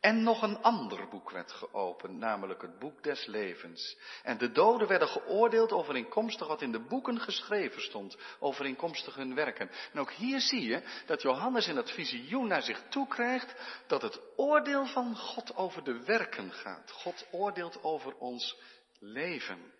En 0.00 0.22
nog 0.22 0.42
een 0.42 0.62
ander 0.62 1.08
boek 1.08 1.30
werd 1.30 1.52
geopend, 1.52 2.18
namelijk 2.18 2.62
het 2.62 2.78
boek 2.78 3.02
des 3.02 3.26
levens. 3.26 3.98
En 4.22 4.38
de 4.38 4.52
doden 4.52 4.88
werden 4.88 5.08
geoordeeld 5.08 5.72
overeenkomstig 5.72 6.46
wat 6.46 6.62
in 6.62 6.72
de 6.72 6.86
boeken 6.86 7.20
geschreven 7.20 7.82
stond, 7.82 8.16
overeenkomstig 8.38 9.14
hun 9.14 9.34
werken. 9.34 9.70
En 9.92 10.00
ook 10.00 10.10
hier 10.10 10.40
zie 10.40 10.62
je 10.62 11.02
dat 11.06 11.22
Johannes 11.22 11.68
in 11.68 11.76
het 11.76 11.90
visioen 11.90 12.46
naar 12.46 12.62
zich 12.62 12.82
toe 12.88 13.08
krijgt 13.08 13.54
dat 13.86 14.02
het 14.02 14.20
oordeel 14.36 14.86
van 14.86 15.16
God 15.16 15.56
over 15.56 15.84
de 15.84 16.04
werken 16.04 16.52
gaat. 16.52 16.90
God 16.90 17.26
oordeelt 17.30 17.82
over 17.82 18.16
ons 18.16 18.56
leven. 18.98 19.72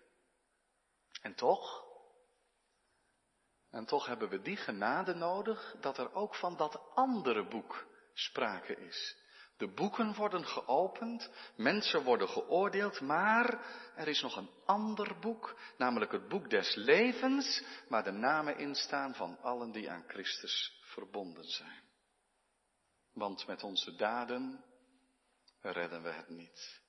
En 1.21 1.35
toch, 1.35 1.85
en 3.71 3.85
toch 3.85 4.05
hebben 4.05 4.29
we 4.29 4.41
die 4.41 4.57
genade 4.57 5.13
nodig 5.13 5.75
dat 5.79 5.97
er 5.97 6.13
ook 6.13 6.35
van 6.35 6.57
dat 6.57 6.81
andere 6.93 7.47
boek 7.47 7.85
sprake 8.13 8.75
is. 8.75 9.20
De 9.61 9.67
boeken 9.67 10.13
worden 10.13 10.45
geopend, 10.45 11.29
mensen 11.55 12.03
worden 12.03 12.29
geoordeeld, 12.29 13.01
maar 13.01 13.65
er 13.95 14.07
is 14.07 14.21
nog 14.21 14.35
een 14.35 14.49
ander 14.65 15.19
boek, 15.19 15.59
namelijk 15.77 16.11
het 16.11 16.27
boek 16.27 16.49
des 16.49 16.75
levens, 16.75 17.63
waar 17.87 18.03
de 18.03 18.11
namen 18.11 18.57
in 18.57 18.75
staan 18.75 19.15
van 19.15 19.37
allen 19.41 19.71
die 19.71 19.89
aan 19.89 20.03
Christus 20.07 20.81
verbonden 20.83 21.43
zijn. 21.43 21.83
Want 23.13 23.47
met 23.47 23.63
onze 23.63 23.95
daden 23.95 24.63
redden 25.61 26.03
we 26.03 26.09
het 26.09 26.29
niet. 26.29 26.81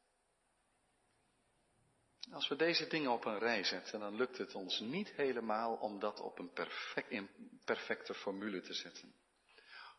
Als 2.30 2.48
we 2.48 2.56
deze 2.56 2.86
dingen 2.86 3.10
op 3.10 3.24
een 3.24 3.38
rij 3.38 3.64
zetten, 3.64 4.00
dan 4.00 4.16
lukt 4.16 4.38
het 4.38 4.54
ons 4.54 4.80
niet 4.80 5.10
helemaal 5.10 5.74
om 5.74 5.98
dat 5.98 6.20
op 6.20 6.38
een 6.38 6.52
perfect, 6.52 7.22
perfecte 7.64 8.14
formule 8.14 8.60
te 8.60 8.74
zetten. 8.74 9.14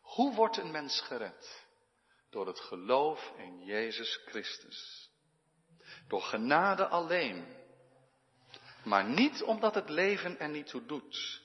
Hoe 0.00 0.34
wordt 0.34 0.56
een 0.56 0.70
mens 0.70 1.00
gered? 1.00 1.63
Door 2.34 2.46
het 2.46 2.60
geloof 2.60 3.32
in 3.36 3.64
Jezus 3.64 4.20
Christus. 4.26 5.10
Door 6.08 6.22
genade 6.22 6.86
alleen. 6.86 7.46
Maar 8.84 9.04
niet 9.04 9.42
omdat 9.42 9.74
het 9.74 9.88
leven 9.88 10.38
er 10.38 10.48
niet 10.48 10.66
toe 10.66 10.86
doet. 10.86 11.42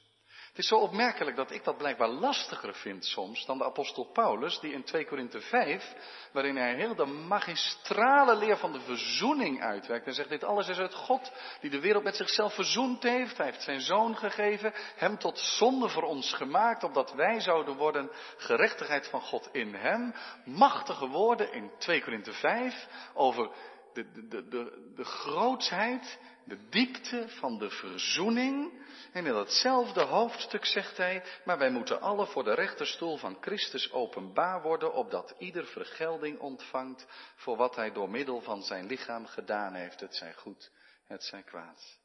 Het 0.60 0.68
is 0.72 0.78
zo 0.78 0.84
opmerkelijk 0.84 1.36
dat 1.36 1.52
ik 1.52 1.64
dat 1.64 1.78
blijkbaar 1.78 2.10
lastiger 2.10 2.74
vind 2.74 3.06
soms 3.06 3.46
dan 3.46 3.58
de 3.58 3.64
apostel 3.64 4.04
Paulus, 4.04 4.60
die 4.60 4.74
in 4.74 4.84
2 4.84 5.06
Korinthe 5.06 5.42
5, 5.42 5.96
waarin 6.32 6.58
hij 6.58 6.76
heel 6.76 6.96
de 6.96 7.06
magistrale 7.06 8.36
leer 8.36 8.58
van 8.58 8.72
de 8.72 8.80
verzoening 8.80 9.62
uitwerkt 9.62 10.08
en 10.08 10.14
zegt, 10.14 10.30
dit 10.30 10.44
alles 10.44 10.68
is 10.68 10.78
uit 10.78 10.94
God, 10.94 11.32
die 11.62 11.70
de 11.70 11.80
wereld 11.80 12.04
met 12.04 12.16
zichzelf 12.16 12.54
verzoend 12.54 13.04
heeft. 13.04 13.38
Hij 13.38 13.46
heeft 13.46 13.62
zijn 13.62 13.82
zoon 13.82 14.18
gegeven, 14.18 14.74
hem 14.96 15.18
tot 15.18 15.40
zonde 15.40 15.90
voor 15.90 16.04
ons 16.04 16.34
gemaakt, 16.34 16.84
opdat 16.84 17.14
wij 17.14 17.40
zouden 17.40 17.76
worden 17.76 18.12
gerechtigheid 18.38 19.08
van 19.08 19.22
God 19.22 19.50
in 19.52 19.74
hem. 19.74 20.14
Machtige 20.46 21.08
woorden 21.08 21.54
in 21.54 21.72
2 21.78 22.04
Korinthe 22.04 22.34
5 22.34 22.88
over 23.14 23.50
de, 23.94 24.12
de, 24.12 24.48
de, 24.48 24.92
de, 24.96 25.04
grootsheid, 25.04 26.20
de 26.46 26.68
diepte 26.70 27.30
van 27.30 27.58
de 27.58 27.70
verzoening. 27.70 28.88
En 29.14 29.26
in 29.26 29.34
datzelfde 29.34 30.02
hoofdstuk 30.02 30.66
zegt 30.66 30.98
hij, 30.98 31.24
maar 31.46 31.58
wij 31.58 31.72
moeten 31.72 32.02
alle 32.02 32.26
voor 32.26 32.44
de 32.44 32.54
rechterstoel 32.54 33.18
van 33.18 33.38
Christus 33.42 33.92
openbaar 33.92 34.62
worden, 34.62 34.94
opdat 34.94 35.36
ieder 35.38 35.66
vergelding 35.66 36.40
ontvangt 36.40 37.06
voor 37.36 37.58
wat 37.58 37.76
hij 37.76 37.92
door 37.92 38.10
middel 38.10 38.42
van 38.42 38.64
zijn 38.64 38.86
lichaam 38.86 39.26
gedaan 39.26 39.74
heeft, 39.74 40.00
het 40.00 40.16
zij 40.16 40.34
goed, 40.34 40.72
het 41.06 41.24
zij 41.24 41.44
kwaad. 41.44 42.00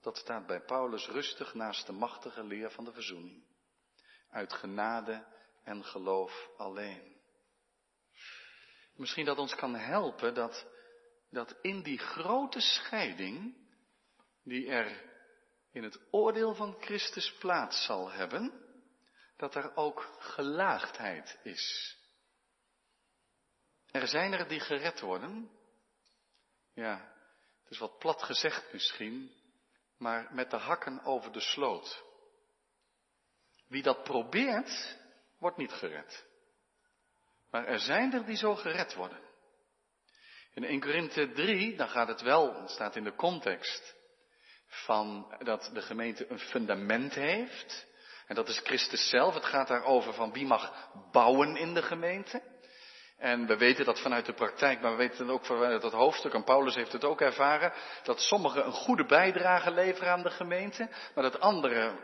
Dat 0.00 0.16
staat 0.16 0.46
bij 0.46 0.60
Paulus 0.60 1.08
rustig 1.08 1.54
naast 1.54 1.86
de 1.86 1.92
machtige 1.92 2.44
leer 2.44 2.70
van 2.70 2.84
de 2.84 2.92
verzoening. 2.92 3.44
Uit 4.30 4.52
genade 4.52 5.24
en 5.64 5.84
geloof 5.84 6.48
alleen. 6.56 7.15
Misschien 8.96 9.24
dat 9.24 9.38
ons 9.38 9.54
kan 9.54 9.74
helpen 9.74 10.34
dat, 10.34 10.66
dat 11.30 11.56
in 11.60 11.82
die 11.82 11.98
grote 11.98 12.60
scheiding, 12.60 13.56
die 14.42 14.68
er 14.68 15.04
in 15.72 15.82
het 15.82 16.00
oordeel 16.10 16.54
van 16.54 16.76
Christus 16.80 17.32
plaats 17.32 17.84
zal 17.84 18.10
hebben, 18.10 18.64
dat 19.36 19.54
er 19.54 19.76
ook 19.76 20.16
gelaagdheid 20.18 21.38
is. 21.42 21.96
Er 23.90 24.08
zijn 24.08 24.32
er 24.32 24.48
die 24.48 24.60
gered 24.60 25.00
worden. 25.00 25.50
Ja, 26.74 27.14
het 27.62 27.70
is 27.70 27.78
wat 27.78 27.98
plat 27.98 28.22
gezegd 28.22 28.72
misschien, 28.72 29.32
maar 29.98 30.34
met 30.34 30.50
de 30.50 30.56
hakken 30.56 31.04
over 31.04 31.32
de 31.32 31.40
sloot. 31.40 32.04
Wie 33.68 33.82
dat 33.82 34.02
probeert, 34.02 34.98
wordt 35.38 35.56
niet 35.56 35.72
gered. 35.72 36.26
Maar 37.50 37.66
er 37.66 37.78
zijn 37.78 38.12
er 38.12 38.24
die 38.24 38.36
zo 38.36 38.54
gered 38.54 38.94
worden. 38.94 39.18
In 40.54 40.64
1 40.64 40.80
Korinthe 40.80 41.32
3, 41.32 41.76
dan 41.76 41.88
gaat 41.88 42.08
het 42.08 42.20
wel, 42.20 42.68
staat 42.68 42.96
in 42.96 43.04
de 43.04 43.14
context, 43.14 43.94
van 44.66 45.34
dat 45.38 45.70
de 45.72 45.82
gemeente 45.82 46.30
een 46.30 46.38
fundament 46.38 47.14
heeft. 47.14 47.86
En 48.26 48.34
dat 48.34 48.48
is 48.48 48.58
Christus 48.58 49.08
zelf. 49.08 49.34
Het 49.34 49.44
gaat 49.44 49.68
daarover 49.68 50.12
van 50.12 50.32
wie 50.32 50.46
mag 50.46 50.90
bouwen 51.12 51.56
in 51.56 51.74
de 51.74 51.82
gemeente. 51.82 52.42
En 53.16 53.46
we 53.46 53.56
weten 53.56 53.84
dat 53.84 54.00
vanuit 54.00 54.26
de 54.26 54.32
praktijk, 54.32 54.80
maar 54.80 54.90
we 54.90 54.96
weten 54.96 55.30
ook 55.30 55.44
vanuit 55.44 55.82
dat 55.82 55.92
hoofdstuk, 55.92 56.34
en 56.34 56.44
Paulus 56.44 56.74
heeft 56.74 56.92
het 56.92 57.04
ook 57.04 57.20
ervaren, 57.20 57.72
dat 58.02 58.20
sommigen 58.20 58.66
een 58.66 58.72
goede 58.72 59.06
bijdrage 59.06 59.70
leveren 59.70 60.12
aan 60.12 60.22
de 60.22 60.30
gemeente, 60.30 60.88
maar 61.14 61.24
dat 61.24 61.40
anderen 61.40 61.98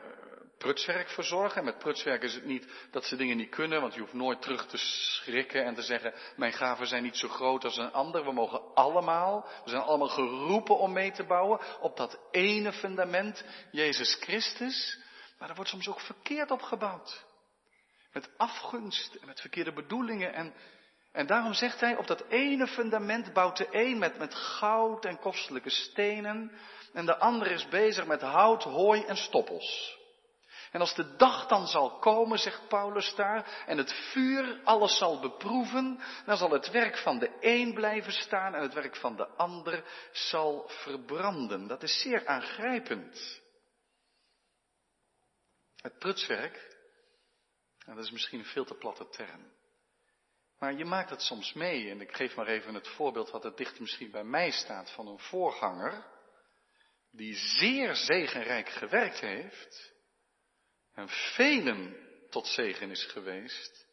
prutswerk 0.63 1.09
verzorgen. 1.09 1.59
En 1.59 1.65
met 1.65 1.79
prutswerk 1.79 2.23
is 2.23 2.35
het 2.35 2.45
niet 2.45 2.67
dat 2.91 3.05
ze 3.05 3.17
dingen 3.17 3.37
niet 3.37 3.51
kunnen, 3.51 3.81
want 3.81 3.95
je 3.95 4.01
hoeft 4.01 4.13
nooit 4.13 4.43
terug 4.43 4.67
te 4.67 4.77
schrikken 4.77 5.65
en 5.65 5.75
te 5.75 5.83
zeggen, 5.83 6.15
mijn 6.37 6.53
gaven 6.53 6.87
zijn 6.87 7.03
niet 7.03 7.17
zo 7.17 7.29
groot 7.29 7.65
als 7.65 7.77
een 7.77 7.93
ander. 7.93 8.25
We 8.25 8.33
mogen 8.33 8.75
allemaal, 8.75 9.49
we 9.65 9.71
zijn 9.71 9.83
allemaal 9.83 10.09
geroepen 10.09 10.79
om 10.79 10.93
mee 10.93 11.13
te 11.13 11.25
bouwen 11.25 11.61
op 11.81 11.97
dat 11.97 12.19
ene 12.31 12.73
fundament, 12.73 13.45
Jezus 13.71 14.15
Christus. 14.15 14.99
Maar 15.39 15.49
er 15.49 15.55
wordt 15.55 15.71
soms 15.71 15.89
ook 15.89 16.01
verkeerd 16.01 16.51
opgebouwd. 16.51 17.25
Met 18.13 18.31
afgunst 18.37 19.15
en 19.15 19.27
met 19.27 19.41
verkeerde 19.41 19.73
bedoelingen. 19.73 20.35
En, 20.35 20.55
en 21.13 21.27
daarom 21.27 21.55
zegt 21.55 21.81
hij, 21.81 21.97
op 21.97 22.07
dat 22.07 22.25
ene 22.29 22.67
fundament 22.67 23.33
bouwt 23.33 23.57
de 23.57 23.69
een 23.71 23.99
met, 23.99 24.19
met 24.19 24.35
goud 24.35 25.05
en 25.05 25.19
kostelijke 25.19 25.71
stenen. 25.71 26.53
En 26.93 27.07
de 27.07 27.19
ander 27.19 27.51
is 27.51 27.69
bezig 27.69 28.07
met 28.07 28.21
hout, 28.21 28.63
hooi 28.63 29.05
en 29.05 29.17
stoppels. 29.17 30.01
En 30.73 30.81
als 30.81 30.95
de 30.95 31.17
dag 31.17 31.47
dan 31.47 31.67
zal 31.67 31.99
komen, 31.99 32.39
zegt 32.39 32.69
Paulus 32.69 33.15
daar, 33.15 33.65
en 33.67 33.79
het 33.79 33.93
vuur 33.93 34.61
alles 34.65 34.99
zal 34.99 35.21
beproeven, 35.21 36.01
dan 36.25 36.37
zal 36.37 36.51
het 36.51 36.71
werk 36.71 36.99
van 36.99 37.19
de 37.19 37.37
een 37.41 37.75
blijven 37.75 38.13
staan 38.13 38.55
en 38.55 38.63
het 38.63 38.75
werk 38.75 38.97
van 38.97 39.17
de 39.17 39.27
ander 39.27 39.85
zal 40.13 40.69
verbranden. 40.69 41.67
Dat 41.67 41.83
is 41.83 42.01
zeer 42.01 42.27
aangrijpend. 42.27 43.41
Het 45.77 45.99
prutswerk, 45.99 46.77
dat 47.87 47.99
is 47.99 48.11
misschien 48.11 48.39
een 48.39 48.45
veel 48.45 48.65
te 48.65 48.75
platte 48.75 49.09
term, 49.09 49.53
maar 50.59 50.75
je 50.75 50.85
maakt 50.85 51.11
het 51.11 51.23
soms 51.23 51.53
mee, 51.53 51.91
en 51.91 52.01
ik 52.01 52.17
geef 52.17 52.35
maar 52.35 52.47
even 52.47 52.75
het 52.75 52.89
voorbeeld 52.89 53.31
wat 53.31 53.43
het 53.43 53.57
dicht 53.57 53.81
misschien 53.81 54.11
bij 54.11 54.25
mij 54.25 54.51
staat 54.51 54.91
van 54.91 55.07
een 55.07 55.19
voorganger, 55.19 56.05
die 57.11 57.35
zeer 57.35 57.95
zegenrijk 57.95 58.69
gewerkt 58.69 59.21
heeft, 59.21 59.92
en 60.95 61.09
velen 61.09 61.97
tot 62.31 62.47
zegen 62.47 62.91
is 62.91 63.05
geweest, 63.05 63.87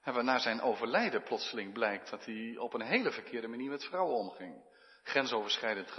hebben 0.00 0.24
na 0.24 0.38
zijn 0.38 0.60
overlijden 0.60 1.22
plotseling 1.22 1.72
blijkt 1.72 2.10
dat 2.10 2.24
hij 2.24 2.56
op 2.56 2.74
een 2.74 2.86
hele 2.86 3.12
verkeerde 3.12 3.48
manier 3.48 3.70
met 3.70 3.84
vrouwen 3.84 4.16
omging. 4.16 4.66
Grensoverschrijdend 5.02 5.90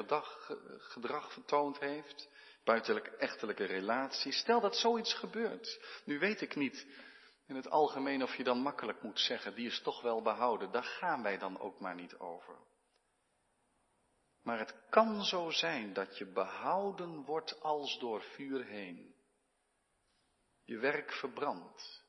gedrag 0.78 1.34
vertoond 1.34 1.80
heeft, 1.80 2.30
buitenlijk 2.63 3.08
echtelijke 3.08 3.65
relaties. 3.65 4.38
Stel 4.38 4.60
dat 4.60 4.75
zoiets 4.75 5.13
gebeurt. 5.13 5.80
Nu 6.06 6.19
weet 6.19 6.41
ik 6.41 6.56
niet 6.56 6.88
in 7.47 7.56
het 7.56 7.69
algemeen 7.69 8.23
of 8.23 8.36
je 8.36 8.43
dan 8.43 8.62
makkelijk 8.62 9.02
moet 9.02 9.19
zeggen, 9.19 9.56
die 9.56 9.67
is 9.67 9.82
toch 9.82 10.02
wel 10.02 10.21
behouden. 10.21 10.71
Daar 10.71 10.84
gaan 10.84 11.23
wij 11.23 11.38
dan 11.38 11.60
ook 11.60 11.80
maar 11.80 11.95
niet 11.95 12.17
over. 12.17 12.56
Maar 14.43 14.60
het 14.60 14.75
kan 14.89 15.23
zo 15.23 15.49
zijn 15.49 15.93
dat 15.93 16.17
je 16.17 16.25
behouden 16.25 17.23
wordt 17.23 17.62
als 17.62 17.99
door 17.99 18.21
vuur 18.21 18.65
heen 18.65 19.15
je 20.70 20.78
werk 20.78 21.12
verbrandt. 21.12 22.04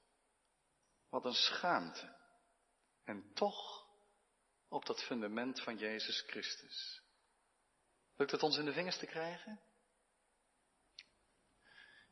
Wat 1.08 1.24
een 1.24 1.34
schaamte. 1.34 2.16
En 3.04 3.32
toch 3.34 3.88
op 4.68 4.86
dat 4.86 5.04
fundament 5.04 5.62
van 5.62 5.76
Jezus 5.76 6.20
Christus. 6.26 7.02
Lukt 8.16 8.30
het 8.30 8.42
ons 8.42 8.56
in 8.56 8.64
de 8.64 8.72
vingers 8.72 8.98
te 8.98 9.06
krijgen? 9.06 9.60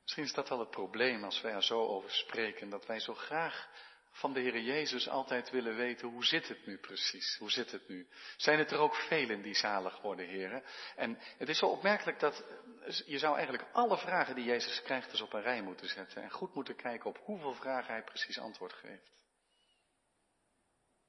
Misschien 0.03 0.25
is 0.25 0.33
dat 0.33 0.49
wel 0.49 0.59
het 0.59 0.71
probleem 0.71 1.25
als 1.25 1.41
wij 1.41 1.53
er 1.53 1.63
zo 1.63 1.87
over 1.87 2.11
spreken, 2.11 2.71
dat 2.71 2.87
wij 2.87 3.01
zo 3.01 3.15
graag 3.15 3.69
van 4.19 4.33
de 4.33 4.41
Heer 4.41 4.61
Jezus 4.61 5.09
altijd 5.09 5.51
willen 5.51 5.77
weten, 5.77 6.09
hoe 6.09 6.25
zit 6.25 6.49
het 6.49 6.67
nu 6.67 6.79
precies? 6.79 7.37
Hoe 7.37 7.51
zit 7.51 7.71
het 7.71 7.89
nu? 7.89 8.09
Zijn 8.37 8.59
het 8.59 8.71
er 8.71 8.79
ook 8.79 8.95
velen 8.95 9.43
die 9.43 9.55
zalig 9.55 10.01
worden, 10.01 10.27
heren? 10.27 10.63
En 10.97 11.19
het 11.19 11.49
is 11.49 11.59
zo 11.59 11.67
opmerkelijk 11.67 12.21
dat 12.21 12.45
je 13.07 13.19
zou 13.19 13.37
eigenlijk 13.37 13.69
alle 13.73 13.99
vragen 13.99 14.35
die 14.35 14.45
Jezus 14.45 14.83
krijgt 14.83 15.11
eens 15.11 15.21
op 15.21 15.33
een 15.33 15.43
rij 15.43 15.63
moeten 15.63 15.89
zetten. 15.89 16.23
En 16.23 16.31
goed 16.31 16.55
moeten 16.55 16.77
kijken 16.77 17.11
op 17.11 17.19
hoeveel 17.19 17.55
vragen 17.55 17.93
hij 17.93 18.05
precies 18.05 18.39
antwoord 18.39 18.73
geeft. 18.73 19.23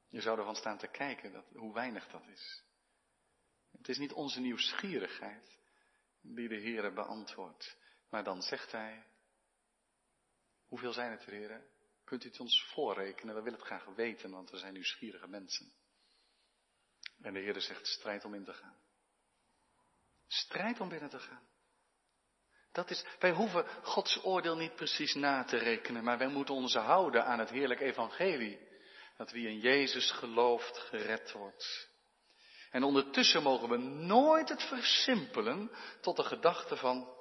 Je 0.10 0.22
zou 0.22 0.38
ervan 0.38 0.56
staan 0.56 0.78
te 0.78 0.88
kijken 0.88 1.32
dat, 1.32 1.46
hoe 1.54 1.74
weinig 1.74 2.08
dat 2.08 2.28
is. 2.28 2.64
Het 3.78 3.90
is 3.90 3.98
niet 3.98 4.14
onze 4.14 4.40
nieuwsgierigheid 4.40 5.58
die 6.22 6.48
de 6.48 6.60
Heer 6.60 6.94
beantwoordt. 6.94 7.78
Maar 8.10 8.24
dan 8.24 8.42
zegt 8.42 8.72
hij, 8.72 9.04
hoeveel 10.68 10.94
zijn 10.94 11.12
het 11.12 11.26
er, 11.26 11.32
heren? 11.32 11.78
Kunt 12.10 12.24
u 12.24 12.28
het 12.28 12.40
ons 12.40 12.64
voorrekenen? 12.74 13.36
We 13.36 13.42
willen 13.42 13.60
het 13.60 13.68
graag 13.68 13.86
weten, 13.86 14.32
want 14.32 14.50
we 14.50 14.58
zijn 14.58 14.74
nieuwsgierige 14.74 15.28
mensen. 15.28 15.74
En 17.22 17.34
de 17.34 17.40
Heer 17.40 17.62
zegt, 17.62 17.88
strijd 17.88 18.26
om 18.26 18.34
in 18.34 18.44
te 18.44 18.54
gaan. 18.54 18.78
Strijd 20.28 20.80
om 20.80 20.90
binnen 20.90 21.10
te 21.10 21.20
gaan. 21.20 21.48
Dat 22.72 22.90
is, 22.90 23.06
wij 23.20 23.32
hoeven 23.32 23.66
Gods 23.84 24.24
oordeel 24.24 24.56
niet 24.56 24.76
precies 24.76 25.14
na 25.14 25.44
te 25.44 25.58
rekenen, 25.58 26.04
maar 26.04 26.18
wij 26.18 26.28
moeten 26.28 26.56
ons 26.56 26.74
houden 26.74 27.26
aan 27.26 27.40
het 27.40 27.50
heerlijk 27.50 27.80
evangelie. 27.80 28.68
Dat 29.18 29.32
wie 29.32 29.48
in 29.48 29.60
Jezus 29.60 30.12
gelooft, 30.12 30.78
gered 30.78 31.32
wordt. 31.32 31.90
En 32.72 32.84
ondertussen 32.84 33.44
mogen 33.44 33.70
we 33.70 33.78
nooit 33.78 34.50
het 34.50 34.64
versimpelen 34.64 35.72
tot 36.02 36.16
de 36.16 36.24
gedachte 36.24 36.78
van, 36.78 37.19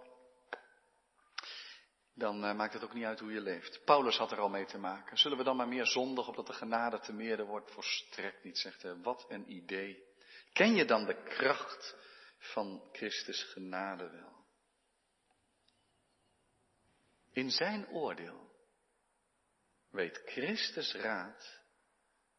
dan 2.19 2.45
uh, 2.45 2.55
maakt 2.55 2.73
het 2.73 2.85
ook 2.85 2.95
niet 2.95 3.05
uit 3.05 3.21
hoe 3.21 3.33
je 3.33 3.41
leeft. 3.41 3.85
Paulus 3.85 4.17
had 4.17 4.33
er 4.33 4.39
al 4.39 4.49
mee 4.49 4.65
te 4.65 4.79
maken. 4.79 5.19
Zullen 5.19 5.39
we 5.39 5.45
dan 5.45 5.57
maar 5.57 5.69
meer 5.69 5.87
zondig 5.87 6.29
opdat 6.29 6.47
de 6.47 6.53
genade 6.53 6.99
te 6.99 7.13
meerder 7.13 7.47
wordt? 7.47 7.71
Volstrekt 7.71 8.45
niet, 8.45 8.59
zegt 8.59 8.83
hij. 8.83 8.97
Wat 8.97 9.25
een 9.29 9.53
idee. 9.53 10.07
Ken 10.53 10.75
je 10.75 10.85
dan 10.85 11.05
de 11.05 11.23
kracht 11.23 11.97
van 12.39 12.89
Christus 12.93 13.43
genade 13.43 14.11
wel? 14.11 14.47
In 17.33 17.51
zijn 17.51 17.89
oordeel 17.89 18.51
weet 19.91 20.23
Christus 20.25 20.95
raad 20.95 21.63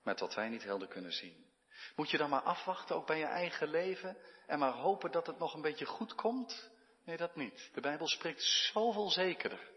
met 0.03 0.19
wat 0.19 0.35
wij 0.35 0.49
niet 0.49 0.63
helder 0.63 0.87
kunnen 0.87 1.13
zien. 1.13 1.47
Moet 1.95 2.09
je 2.09 2.17
dan 2.17 2.29
maar 2.29 2.41
afwachten, 2.41 2.95
ook 2.95 3.07
bij 3.07 3.17
je 3.17 3.25
eigen 3.25 3.67
leven, 3.67 4.17
en 4.47 4.59
maar 4.59 4.73
hopen 4.73 5.11
dat 5.11 5.27
het 5.27 5.39
nog 5.39 5.53
een 5.53 5.61
beetje 5.61 5.85
goed 5.85 6.15
komt? 6.15 6.69
Nee, 7.09 7.17
dat 7.17 7.35
niet. 7.35 7.69
De 7.73 7.81
Bijbel 7.81 8.07
spreekt 8.07 8.43
zoveel 8.43 9.09
zekerder. 9.09 9.71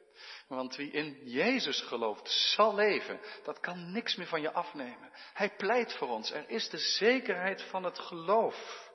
Want 0.48 0.76
wie 0.76 0.90
in 0.90 1.28
Jezus 1.28 1.80
gelooft, 1.80 2.30
zal 2.30 2.74
leven. 2.74 3.20
Dat 3.44 3.60
kan 3.60 3.92
niks 3.92 4.16
meer 4.16 4.26
van 4.26 4.40
je 4.40 4.52
afnemen. 4.52 5.10
Hij 5.32 5.56
pleit 5.56 5.92
voor 5.92 6.08
ons. 6.08 6.30
Er 6.30 6.48
is 6.48 6.68
de 6.68 6.78
zekerheid 6.78 7.62
van 7.62 7.84
het 7.84 7.98
geloof. 7.98 8.90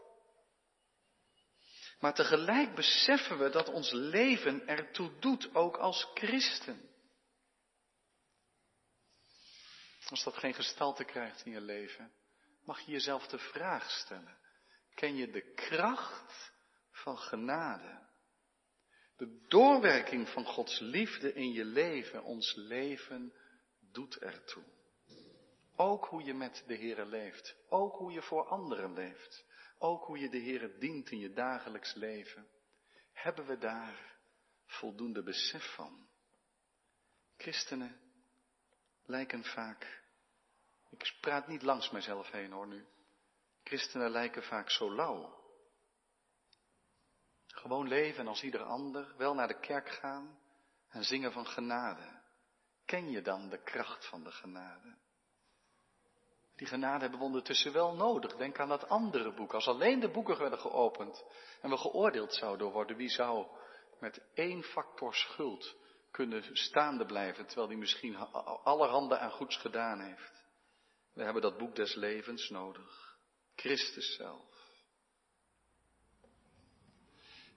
Maar 1.99 2.13
tegelijk 2.13 2.75
beseffen 2.75 3.37
we 3.37 3.49
dat 3.49 3.69
ons 3.69 3.91
leven 3.91 4.67
ertoe 4.67 5.19
doet, 5.19 5.55
ook 5.55 5.77
als 5.77 6.07
christen. 6.13 6.89
Als 10.09 10.23
dat 10.23 10.37
geen 10.37 10.53
gestalte 10.53 11.03
krijgt 11.03 11.45
in 11.45 11.51
je 11.51 11.61
leven, 11.61 12.13
mag 12.63 12.79
je 12.79 12.91
jezelf 12.91 13.27
de 13.27 13.39
vraag 13.39 13.89
stellen. 13.89 14.37
Ken 14.93 15.15
je 15.15 15.31
de 15.31 15.53
kracht 15.53 16.51
van 16.91 17.17
genade? 17.17 18.06
De 19.17 19.45
doorwerking 19.47 20.29
van 20.29 20.45
Gods 20.45 20.79
liefde 20.79 21.33
in 21.33 21.51
je 21.51 21.65
leven, 21.65 22.23
ons 22.23 22.55
leven, 22.55 23.33
doet 23.91 24.17
ertoe. 24.17 24.63
Ook 25.75 26.05
hoe 26.05 26.23
je 26.23 26.33
met 26.33 26.63
de 26.67 26.75
Heer 26.75 27.05
leeft. 27.05 27.55
Ook 27.69 27.95
hoe 27.95 28.11
je 28.11 28.21
voor 28.21 28.47
anderen 28.47 28.93
leeft. 28.93 29.45
Ook 29.77 30.05
hoe 30.05 30.19
je 30.19 30.29
de 30.29 30.37
Heer 30.37 30.79
dient 30.79 31.09
in 31.09 31.19
je 31.19 31.33
dagelijks 31.33 31.93
leven. 31.93 32.47
Hebben 33.11 33.45
we 33.45 33.57
daar 33.57 34.17
voldoende 34.65 35.23
besef 35.23 35.73
van? 35.75 36.07
Christenen 37.37 37.99
lijken 39.05 39.43
vaak, 39.43 40.03
ik 40.89 41.17
praat 41.21 41.47
niet 41.47 41.61
langs 41.61 41.89
mezelf 41.89 42.31
heen 42.31 42.51
hoor 42.51 42.67
nu. 42.67 42.85
Christenen 43.63 44.09
lijken 44.09 44.43
vaak 44.43 44.69
zo 44.69 44.95
lauw. 44.95 45.45
Gewoon 47.57 47.87
leven 47.87 48.27
als 48.27 48.43
ieder 48.43 48.63
ander, 48.63 49.13
wel 49.17 49.33
naar 49.33 49.47
de 49.47 49.59
kerk 49.59 49.89
gaan 49.89 50.39
en 50.89 51.03
zingen 51.03 51.31
van 51.31 51.47
genade. 51.47 52.21
Ken 52.85 53.09
je 53.09 53.21
dan 53.21 53.49
de 53.49 53.63
kracht 53.63 54.07
van 54.07 54.23
de 54.23 54.31
genade? 54.31 54.97
Die 56.55 56.67
genade 56.67 56.99
hebben 56.99 57.19
we 57.19 57.25
ondertussen 57.25 57.73
wel 57.73 57.95
nodig. 57.95 58.35
Denk 58.35 58.59
aan 58.59 58.67
dat 58.67 58.89
andere 58.89 59.33
boek. 59.33 59.53
Als 59.53 59.67
alleen 59.67 59.99
de 59.99 60.11
boeken 60.11 60.37
werden 60.37 60.59
geopend 60.59 61.25
en 61.61 61.69
we 61.69 61.77
geoordeeld 61.77 62.33
zouden 62.33 62.71
worden, 62.71 62.97
wie 62.97 63.09
zou 63.09 63.47
met 63.99 64.21
één 64.33 64.63
factor 64.63 65.15
schuld 65.15 65.75
kunnen 66.11 66.57
staande 66.57 67.05
blijven, 67.05 67.45
terwijl 67.45 67.67
die 67.67 67.77
misschien 67.77 68.15
allerhande 68.63 69.17
aan 69.17 69.31
goeds 69.31 69.57
gedaan 69.57 69.99
heeft? 69.99 70.45
We 71.13 71.23
hebben 71.23 71.41
dat 71.41 71.57
boek 71.57 71.75
des 71.75 71.95
levens 71.95 72.49
nodig. 72.49 73.17
Christus 73.55 74.15
zelf. 74.15 74.46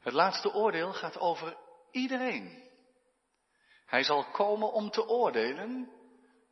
Het 0.00 0.12
laatste 0.12 0.52
oordeel 0.52 0.92
gaat 0.92 1.18
over 1.18 1.56
iedereen. 1.90 2.68
Hij 3.86 4.02
zal 4.02 4.30
komen 4.30 4.72
om 4.72 4.90
te 4.90 5.06
oordelen 5.06 5.92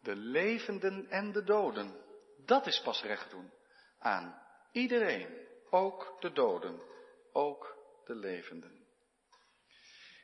de 0.00 0.16
levenden 0.16 1.10
en 1.10 1.32
de 1.32 1.44
doden. 1.44 2.04
Dat 2.44 2.66
is 2.66 2.80
pas 2.80 3.02
recht 3.02 3.30
doen 3.30 3.52
aan 3.98 4.42
iedereen, 4.72 5.46
ook 5.70 6.16
de 6.20 6.32
doden, 6.32 6.82
ook 7.32 7.76
de 8.04 8.14
levenden. 8.14 8.86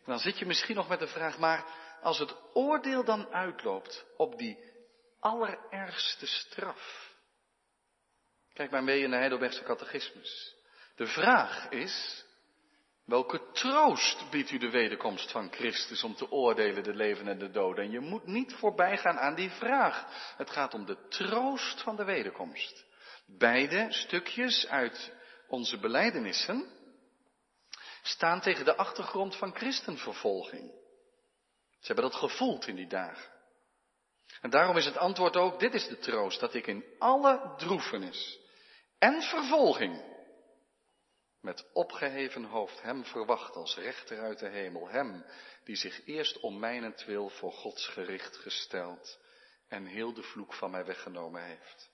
En 0.04 0.10
dan 0.10 0.18
zit 0.18 0.38
je 0.38 0.46
misschien 0.46 0.76
nog 0.76 0.88
met 0.88 0.98
de 0.98 1.06
vraag, 1.06 1.38
maar 1.38 1.64
als 2.02 2.18
het 2.18 2.36
oordeel 2.52 3.04
dan 3.04 3.28
uitloopt 3.28 4.06
op 4.16 4.38
die 4.38 4.72
allerergste 5.20 6.26
straf. 6.26 7.12
Kijk 8.52 8.70
maar 8.70 8.84
mee 8.84 9.02
in 9.02 9.10
de 9.10 9.16
Heidelbergse 9.16 9.62
catechismus. 9.62 10.56
De 10.96 11.06
vraag 11.06 11.68
is, 11.68 12.23
Welke 13.04 13.50
troost 13.52 14.30
biedt 14.30 14.50
u 14.50 14.58
de 14.58 14.70
wederkomst 14.70 15.30
van 15.30 15.52
Christus 15.52 16.04
om 16.04 16.14
te 16.14 16.30
oordelen 16.30 16.82
de 16.82 16.94
leven 16.94 17.28
en 17.28 17.38
de 17.38 17.50
doden? 17.50 17.84
En 17.84 17.90
je 17.90 18.00
moet 18.00 18.26
niet 18.26 18.54
voorbij 18.54 18.98
gaan 18.98 19.18
aan 19.18 19.34
die 19.34 19.50
vraag. 19.50 20.06
Het 20.36 20.50
gaat 20.50 20.74
om 20.74 20.84
de 20.84 21.08
troost 21.08 21.82
van 21.82 21.96
de 21.96 22.04
wederkomst. 22.04 22.84
Beide 23.26 23.86
stukjes 23.92 24.66
uit 24.66 25.12
onze 25.48 25.78
belijdenissen 25.78 26.68
staan 28.02 28.40
tegen 28.40 28.64
de 28.64 28.76
achtergrond 28.76 29.36
van 29.36 29.54
christenvervolging. 29.54 30.70
Ze 31.78 31.92
hebben 31.92 32.04
dat 32.04 32.14
gevoeld 32.14 32.66
in 32.66 32.76
die 32.76 32.88
dagen. 32.88 33.32
En 34.40 34.50
daarom 34.50 34.76
is 34.76 34.84
het 34.84 34.96
antwoord 34.96 35.36
ook, 35.36 35.60
dit 35.60 35.74
is 35.74 35.88
de 35.88 35.98
troost, 35.98 36.40
dat 36.40 36.54
ik 36.54 36.66
in 36.66 36.84
alle 36.98 37.54
droefenis 37.56 38.38
en 38.98 39.22
vervolging 39.22 40.13
met 41.44 41.70
opgeheven 41.72 42.44
hoofd 42.44 42.82
hem 42.82 43.04
verwacht 43.04 43.54
als 43.54 43.76
rechter 43.76 44.20
uit 44.20 44.38
de 44.38 44.48
hemel, 44.48 44.88
hem 44.88 45.24
die 45.64 45.76
zich 45.76 46.06
eerst 46.06 46.40
om 46.40 46.58
mijnentwil 46.58 47.28
voor 47.28 47.52
Gods 47.52 47.88
gericht 47.88 48.36
gesteld 48.36 49.18
en 49.68 49.86
heel 49.86 50.12
de 50.12 50.22
vloek 50.22 50.54
van 50.54 50.70
mij 50.70 50.84
weggenomen 50.84 51.44
heeft. 51.44 51.90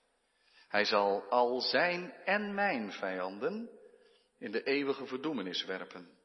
Hij 0.68 0.84
zal 0.84 1.22
al 1.22 1.60
zijn 1.60 2.12
en 2.24 2.54
mijn 2.54 2.92
vijanden 2.92 3.70
in 4.38 4.50
de 4.50 4.62
eeuwige 4.62 5.06
verdoemenis 5.06 5.64
werpen, 5.64 6.18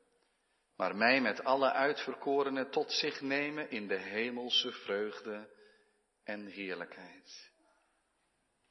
maar 0.76 0.96
mij 0.96 1.22
met 1.22 1.44
alle 1.44 1.72
uitverkorenen 1.72 2.70
tot 2.70 2.92
zich 2.92 3.22
nemen 3.22 3.70
in 3.70 3.88
de 3.88 4.00
hemelse 4.00 4.72
vreugde 4.72 5.50
en 6.24 6.46
heerlijkheid. 6.46 7.52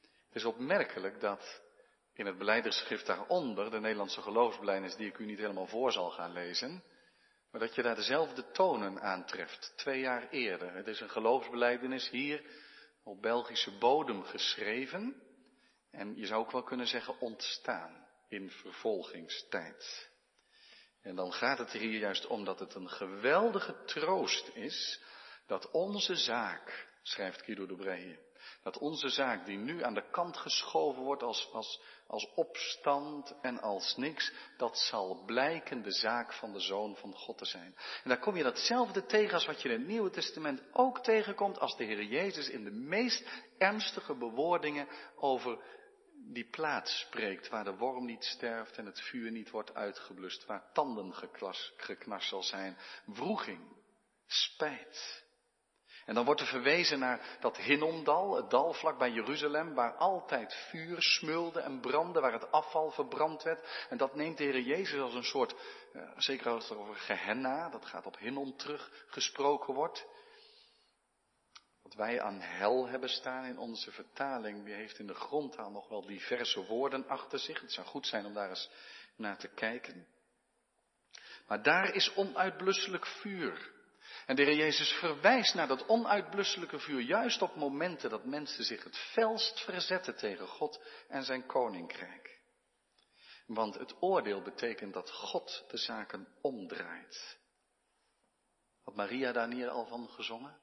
Het 0.01 0.35
is 0.35 0.45
opmerkelijk 0.45 1.19
dat 1.19 1.64
in 2.15 2.25
het 2.25 2.37
beleidersschrift 2.37 3.05
daaronder, 3.05 3.71
de 3.71 3.79
Nederlandse 3.79 4.21
geloofsbelijdenis 4.21 4.95
die 4.95 5.07
ik 5.07 5.17
u 5.17 5.25
niet 5.25 5.39
helemaal 5.39 5.67
voor 5.67 5.91
zal 5.91 6.09
gaan 6.09 6.31
lezen, 6.31 6.83
maar 7.51 7.61
dat 7.61 7.75
je 7.75 7.81
daar 7.81 7.95
dezelfde 7.95 8.51
tonen 8.51 9.01
aantreft, 9.01 9.73
twee 9.75 9.99
jaar 9.99 10.29
eerder. 10.29 10.73
Het 10.73 10.87
is 10.87 10.99
een 10.99 11.09
geloofsbeleidenis 11.09 12.09
hier 12.09 12.43
op 13.03 13.21
Belgische 13.21 13.77
bodem 13.77 14.23
geschreven 14.23 15.21
en 15.91 16.15
je 16.15 16.25
zou 16.25 16.41
ook 16.41 16.51
wel 16.51 16.63
kunnen 16.63 16.87
zeggen 16.87 17.19
ontstaan 17.19 18.07
in 18.27 18.49
vervolgingstijd. 18.49 20.09
En 21.01 21.15
dan 21.15 21.33
gaat 21.33 21.57
het 21.57 21.73
er 21.73 21.79
hier 21.79 21.99
juist 21.99 22.27
om 22.27 22.45
dat 22.45 22.59
het 22.59 22.75
een 22.75 22.89
geweldige 22.89 23.83
troost 23.85 24.51
is 24.53 25.01
dat 25.47 25.71
onze 25.71 26.15
zaak, 26.15 26.87
schrijft 27.01 27.41
Guido 27.41 27.65
de 27.65 27.75
Breije, 27.75 28.19
dat 28.63 28.77
onze 28.77 29.09
zaak 29.09 29.45
die 29.45 29.57
nu 29.57 29.83
aan 29.83 29.93
de 29.93 30.09
kant 30.09 30.37
geschoven 30.37 31.01
wordt 31.01 31.23
als, 31.23 31.49
als 31.51 31.81
als 32.07 32.33
opstand 32.35 33.35
en 33.41 33.61
als 33.61 33.95
niks, 33.95 34.33
dat 34.57 34.77
zal 34.77 35.23
blijken 35.25 35.81
de 35.81 35.91
zaak 35.91 36.33
van 36.33 36.53
de 36.53 36.59
Zoon 36.59 36.95
van 36.95 37.13
God 37.13 37.37
te 37.37 37.45
zijn. 37.45 37.75
En 38.03 38.09
daar 38.09 38.19
kom 38.19 38.35
je 38.35 38.43
datzelfde 38.43 39.05
tegen 39.05 39.33
als 39.33 39.45
wat 39.45 39.61
je 39.61 39.69
in 39.69 39.79
het 39.79 39.87
Nieuwe 39.87 40.09
Testament 40.09 40.61
ook 40.71 41.03
tegenkomt 41.03 41.59
als 41.59 41.77
de 41.77 41.83
Heer 41.83 42.03
Jezus 42.03 42.49
in 42.49 42.63
de 42.63 42.71
meest 42.71 43.43
ernstige 43.57 44.15
bewoordingen 44.15 44.87
over 45.15 45.59
die 46.33 46.49
plaats 46.49 46.99
spreekt, 46.99 47.49
waar 47.49 47.63
de 47.63 47.75
worm 47.75 48.05
niet 48.05 48.23
sterft 48.23 48.77
en 48.77 48.85
het 48.85 49.01
vuur 49.01 49.31
niet 49.31 49.49
wordt 49.49 49.73
uitgeblust, 49.73 50.45
waar 50.45 50.71
tanden 50.73 51.13
geknars 51.77 52.27
zal 52.27 52.43
zijn, 52.43 52.77
wroeging, 53.05 53.61
spijt. 54.25 55.24
En 56.05 56.15
dan 56.15 56.25
wordt 56.25 56.41
er 56.41 56.47
verwezen 56.47 56.99
naar 56.99 57.37
dat 57.39 57.57
Hinnomdal, 57.57 58.35
het 58.35 58.49
dal 58.49 58.73
vlak 58.73 58.97
bij 58.97 59.11
Jeruzalem, 59.11 59.73
waar 59.73 59.93
altijd 59.95 60.53
vuur 60.69 61.01
smulde 61.01 61.59
en 61.59 61.79
brandde, 61.79 62.19
waar 62.19 62.33
het 62.33 62.51
afval 62.51 62.91
verbrand 62.91 63.43
werd. 63.43 63.85
En 63.89 63.97
dat 63.97 64.15
neemt 64.15 64.37
de 64.37 64.43
Heer 64.43 64.61
Jezus 64.61 64.99
als 64.99 65.13
een 65.13 65.23
soort, 65.23 65.55
eh, 65.93 66.01
zeker 66.17 66.51
als 66.51 66.69
er 66.69 66.77
over 66.77 66.95
Gehenna, 66.95 67.69
dat 67.69 67.85
gaat 67.85 68.05
op 68.05 68.17
Hinnom 68.17 68.57
terug, 68.57 69.05
gesproken 69.07 69.73
wordt. 69.73 70.05
Wat 71.81 71.93
wij 71.93 72.21
aan 72.21 72.39
hel 72.39 72.87
hebben 72.87 73.09
staan 73.09 73.45
in 73.45 73.57
onze 73.57 73.91
vertaling, 73.91 74.65
die 74.65 74.73
heeft 74.73 74.99
in 74.99 75.07
de 75.07 75.13
grondtaal 75.13 75.71
nog 75.71 75.89
wel 75.89 76.05
diverse 76.05 76.65
woorden 76.65 77.07
achter 77.07 77.39
zich. 77.39 77.61
Het 77.61 77.71
zou 77.71 77.87
goed 77.87 78.07
zijn 78.07 78.25
om 78.25 78.33
daar 78.33 78.49
eens 78.49 78.69
naar 79.15 79.37
te 79.37 79.47
kijken. 79.47 80.07
Maar 81.47 81.63
daar 81.63 81.93
is 81.93 82.13
onuitblusselijk 82.15 83.05
vuur. 83.05 83.73
En 84.25 84.35
de 84.35 84.43
Heer 84.43 84.55
Jezus 84.55 84.91
verwijst 84.91 85.53
naar 85.53 85.67
dat 85.67 85.87
onuitblusselijke 85.87 86.79
vuur 86.79 87.01
juist 87.01 87.41
op 87.41 87.55
momenten 87.55 88.09
dat 88.09 88.25
mensen 88.25 88.63
zich 88.63 88.83
het 88.83 88.97
felst 88.97 89.59
verzetten 89.59 90.15
tegen 90.15 90.47
God 90.47 90.81
en 91.07 91.23
zijn 91.23 91.45
koninkrijk. 91.45 92.41
Want 93.45 93.75
het 93.75 93.95
oordeel 94.01 94.41
betekent 94.41 94.93
dat 94.93 95.11
God 95.11 95.65
de 95.67 95.77
zaken 95.77 96.27
omdraait. 96.41 97.39
Had 98.83 98.95
Maria 98.95 99.31
daar 99.31 99.47
niet 99.47 99.67
al 99.67 99.85
van 99.85 100.09
gezongen? 100.09 100.59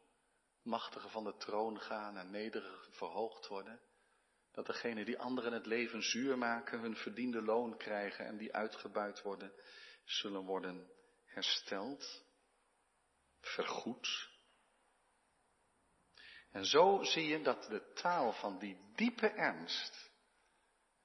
Machtigen 0.63 1.11
van 1.11 1.25
de 1.25 1.37
troon 1.37 1.81
gaan 1.81 2.17
en 2.17 2.31
nederigen 2.31 2.93
verhoogd 2.93 3.47
worden. 3.47 3.81
Dat 4.53 4.67
degenen 4.67 5.05
die 5.05 5.19
anderen 5.19 5.53
het 5.53 5.67
leven 5.67 6.03
zuur 6.03 6.39
maken, 6.39 6.81
hun 6.81 6.97
verdiende 6.97 7.43
loon 7.43 7.77
krijgen 7.77 8.27
en 8.27 8.37
die 8.37 8.55
uitgebuit 8.55 9.23
worden, 9.23 9.53
zullen 10.05 10.45
worden 10.45 10.91
hersteld 11.25 12.25
vergoed. 13.47 14.31
En 16.51 16.65
zo 16.65 17.03
zie 17.03 17.27
je 17.27 17.43
dat 17.43 17.63
de 17.63 17.93
taal 17.93 18.33
van 18.33 18.59
die 18.59 18.93
diepe 18.95 19.29
ernst 19.29 20.11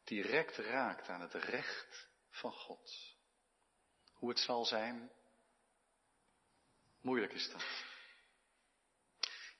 direct 0.04 0.58
raakt 0.58 1.10
aan 1.10 1.22
het 1.22 1.34
recht 1.34 2.10
van 2.30 2.52
God. 2.52 3.16
Hoe 4.14 4.30
het 4.30 4.40
zal 4.40 4.66
zijn, 4.66 5.12
moeilijk 7.02 7.34
is 7.34 7.52
dat. 7.52 7.66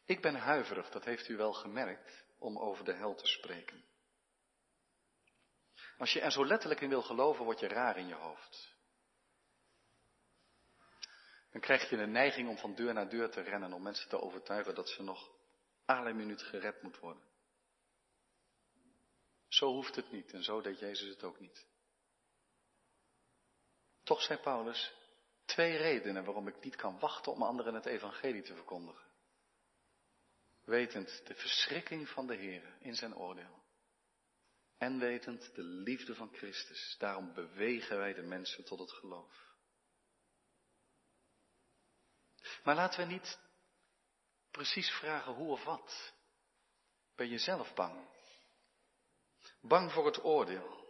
Ik 0.06 0.22
ben 0.22 0.36
huiverig, 0.36 0.90
dat 0.90 1.06
heeft 1.06 1.28
u 1.28 1.38
wel 1.38 1.54
gemerkt, 1.54 2.26
om 2.40 2.60
over 2.60 2.86
de 2.86 2.94
hel 2.94 3.16
te 3.16 3.28
spreken. 3.28 3.86
Als 5.98 6.14
je 6.14 6.22
er 6.22 6.32
zo 6.32 6.46
letterlijk 6.46 6.82
in 6.82 6.90
wil 6.90 7.02
geloven, 7.02 7.46
word 7.46 7.60
je 7.60 7.68
raar 7.68 7.98
in 7.98 8.08
je 8.08 8.16
hoofd 8.16 8.77
dan 11.52 11.62
krijg 11.62 11.90
je 11.90 11.98
een 11.98 12.12
neiging 12.12 12.50
om 12.50 12.58
van 12.58 12.76
deur 12.76 12.94
naar 12.94 13.10
deur 13.10 13.30
te 13.30 13.42
rennen 13.42 13.74
om 13.74 13.82
mensen 13.82 14.10
te 14.10 14.22
overtuigen 14.22 14.76
dat 14.76 14.90
ze 14.90 15.04
nog 15.04 15.32
alle 15.86 16.14
minuut 16.14 16.42
gered 16.42 16.82
moet 16.82 17.00
worden. 17.00 17.24
Zo 19.48 19.72
hoeft 19.72 19.96
het 19.96 20.12
niet 20.12 20.34
en 20.34 20.44
zo 20.44 20.62
deed 20.62 20.80
Jezus 20.80 21.10
het 21.10 21.24
ook 21.24 21.40
niet. 21.40 21.68
Toch 24.04 24.22
zei 24.22 24.40
Paulus 24.40 24.94
twee 25.46 25.78
redenen 25.78 26.24
waarom 26.24 26.48
ik 26.48 26.64
niet 26.64 26.76
kan 26.76 27.00
wachten 27.00 27.32
om 27.32 27.44
anderen 27.44 27.74
het 27.74 27.86
evangelie 27.86 28.42
te 28.42 28.56
verkondigen. 28.56 29.06
Wetend 30.64 31.22
de 31.28 31.36
verschrikking 31.36 32.10
van 32.10 32.28
de 32.28 32.36
Heer 32.36 32.78
in 32.80 32.96
zijn 32.96 33.16
oordeel. 33.16 33.64
En 34.78 35.00
wetend 35.00 35.56
de 35.56 35.64
liefde 35.64 36.16
van 36.16 36.34
Christus. 36.34 36.96
Daarom 36.98 37.34
bewegen 37.34 37.98
wij 37.98 38.14
de 38.14 38.22
mensen 38.22 38.66
tot 38.66 38.80
het 38.80 38.92
geloof. 38.92 39.47
Maar 42.68 42.76
laten 42.76 43.08
we 43.08 43.14
niet 43.14 43.40
precies 44.52 44.90
vragen 44.90 45.34
hoe 45.34 45.52
of 45.52 45.64
wat. 45.64 46.14
Ben 47.16 47.30
je 47.30 47.38
zelf 47.38 47.74
bang? 47.74 48.08
Bang 49.62 49.92
voor 49.92 50.06
het 50.06 50.24
oordeel? 50.24 50.86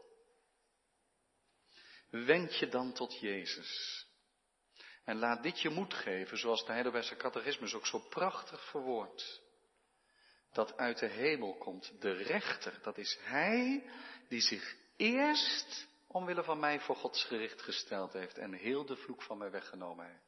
Wend 2.09 2.57
je 2.57 2.67
dan 2.67 2.93
tot 2.93 3.19
Jezus. 3.19 4.05
En 5.03 5.17
laat 5.17 5.43
dit 5.43 5.61
je 5.61 5.69
moed 5.69 5.93
geven, 5.93 6.37
zoals 6.37 6.65
de 6.65 6.71
Heidelbergse 6.71 7.15
catechismus 7.15 7.73
ook 7.73 7.85
zo 7.85 7.99
prachtig 7.99 8.69
verwoordt. 8.69 9.41
Dat 10.51 10.77
uit 10.77 10.99
de 10.99 11.07
hemel 11.07 11.57
komt 11.57 12.01
de 12.01 12.11
rechter, 12.11 12.79
dat 12.81 12.97
is 12.97 13.17
Hij 13.21 13.89
die 14.27 14.41
zich 14.41 14.75
eerst 14.95 15.87
omwille 16.07 16.43
van 16.43 16.59
mij 16.59 16.79
voor 16.79 16.95
Gods 16.95 17.23
gericht 17.23 17.61
gesteld 17.61 18.13
heeft 18.13 18.37
en 18.37 18.53
heel 18.53 18.85
de 18.85 18.95
vloek 18.95 19.21
van 19.23 19.37
mij 19.37 19.51
weggenomen 19.51 20.05
heeft. 20.05 20.26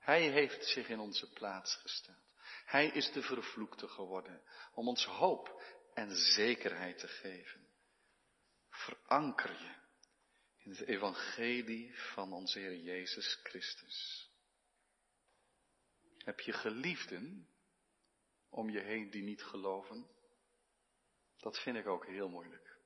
Hij 0.00 0.30
heeft 0.30 0.66
zich 0.66 0.88
in 0.88 0.98
onze 0.98 1.32
plaats 1.32 1.74
gesteld. 1.74 2.34
Hij 2.64 2.86
is 2.86 3.12
de 3.12 3.22
vervloekte 3.22 3.88
geworden 3.88 4.42
om 4.74 4.88
ons 4.88 5.04
hoop 5.04 5.62
en 5.94 6.16
zekerheid 6.16 6.98
te 6.98 7.08
geven. 7.08 7.68
Veranker 8.68 9.50
je 9.50 9.74
in 10.56 10.70
het 10.70 10.80
evangelie 10.80 11.98
van 11.98 12.32
onze 12.32 12.58
Heer 12.58 12.76
Jezus 12.76 13.40
Christus. 13.42 14.28
Heb 16.18 16.40
je 16.40 16.52
geliefden 16.52 17.48
om 18.48 18.70
je 18.70 18.80
heen 18.80 19.10
die 19.10 19.22
niet 19.22 19.42
geloven? 19.42 20.10
Dat 21.36 21.58
vind 21.58 21.76
ik 21.76 21.86
ook 21.86 22.06
heel 22.06 22.28
moeilijk. 22.28 22.78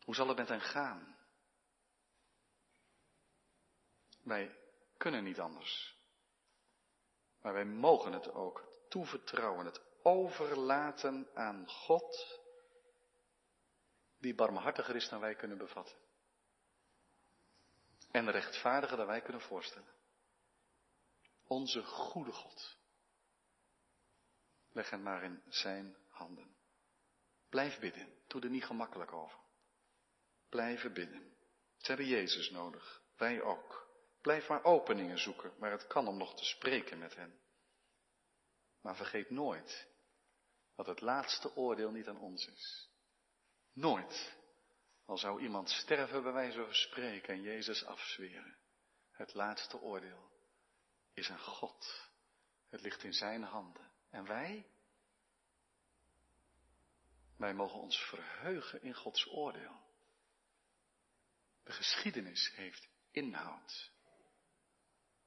Hoe 0.00 0.14
zal 0.14 0.28
het 0.28 0.36
met 0.36 0.48
hen 0.48 0.60
gaan? 0.60 1.18
Wij 4.22 4.65
kunnen 4.96 5.24
niet 5.24 5.40
anders. 5.40 5.96
Maar 7.40 7.52
wij 7.52 7.64
mogen 7.64 8.12
het 8.12 8.32
ook 8.32 8.64
toevertrouwen, 8.88 9.66
het 9.66 9.80
overlaten 10.02 11.28
aan 11.34 11.68
God, 11.68 12.40
die 14.18 14.34
barmhartiger 14.34 14.96
is 14.96 15.08
dan 15.08 15.20
wij 15.20 15.34
kunnen 15.34 15.58
bevatten. 15.58 15.96
En 18.10 18.30
rechtvaardiger 18.30 18.96
dan 18.96 19.06
wij 19.06 19.20
kunnen 19.20 19.42
voorstellen. 19.42 19.94
Onze 21.46 21.82
goede 21.84 22.32
God. 22.32 22.76
Leg 24.72 24.90
het 24.90 25.00
maar 25.00 25.22
in 25.22 25.42
zijn 25.48 25.96
handen. 26.08 26.56
Blijf 27.48 27.78
bidden. 27.78 28.14
Doe 28.26 28.42
er 28.42 28.50
niet 28.50 28.64
gemakkelijk 28.64 29.12
over. 29.12 29.38
Blijven 30.48 30.92
bidden. 30.92 31.36
Ze 31.76 31.86
hebben 31.86 32.06
Jezus 32.06 32.50
nodig. 32.50 33.02
Wij 33.16 33.42
ook. 33.42 33.85
Blijf 34.26 34.48
maar 34.48 34.64
openingen 34.64 35.18
zoeken, 35.18 35.52
maar 35.58 35.70
het 35.70 35.86
kan 35.86 36.08
om 36.08 36.16
nog 36.16 36.34
te 36.34 36.44
spreken 36.44 36.98
met 36.98 37.16
hen. 37.16 37.40
Maar 38.80 38.96
vergeet 38.96 39.30
nooit 39.30 39.88
dat 40.74 40.86
het 40.86 41.00
laatste 41.00 41.56
oordeel 41.56 41.90
niet 41.90 42.08
aan 42.08 42.18
ons 42.18 42.46
is. 42.46 42.90
Nooit. 43.72 44.36
Al 45.04 45.18
zou 45.18 45.42
iemand 45.42 45.70
sterven 45.70 46.22
bij 46.22 46.32
wijze 46.32 46.64
van 46.64 46.74
spreken 46.74 47.34
en 47.34 47.42
Jezus 47.42 47.84
afzweren. 47.84 48.56
Het 49.10 49.34
laatste 49.34 49.80
oordeel 49.80 50.30
is 51.14 51.30
aan 51.30 51.38
God. 51.38 52.10
Het 52.68 52.80
ligt 52.80 53.02
in 53.02 53.14
zijn 53.14 53.42
handen. 53.42 53.90
En 54.10 54.24
wij? 54.24 54.66
Wij 57.36 57.54
mogen 57.54 57.80
ons 57.80 57.98
verheugen 57.98 58.82
in 58.82 58.94
Gods 58.94 59.26
oordeel. 59.26 59.80
De 61.62 61.72
geschiedenis 61.72 62.52
heeft 62.54 62.88
inhoud. 63.10 63.94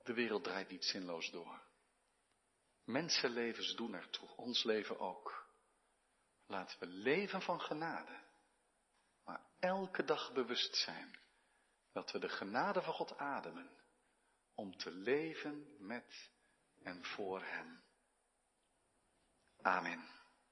De 0.09 0.15
wereld 0.15 0.43
draait 0.43 0.69
niet 0.69 0.85
zinloos 0.85 1.31
door. 1.31 1.61
Mensenlevens 2.83 3.75
doen 3.75 3.93
ertoe, 3.93 4.35
ons 4.35 4.63
leven 4.63 4.99
ook. 4.99 5.47
Laten 6.45 6.79
we 6.79 6.85
leven 6.85 7.41
van 7.41 7.61
genade, 7.61 8.23
maar 9.23 9.41
elke 9.59 10.03
dag 10.03 10.33
bewust 10.33 10.75
zijn 10.75 11.19
dat 11.91 12.11
we 12.11 12.19
de 12.19 12.29
genade 12.29 12.81
van 12.81 12.93
God 12.93 13.17
ademen 13.17 13.69
om 14.55 14.77
te 14.77 14.91
leven 14.91 15.75
met 15.79 16.31
en 16.83 17.05
voor 17.05 17.43
Hem. 17.43 17.83
Amen. 19.61 20.18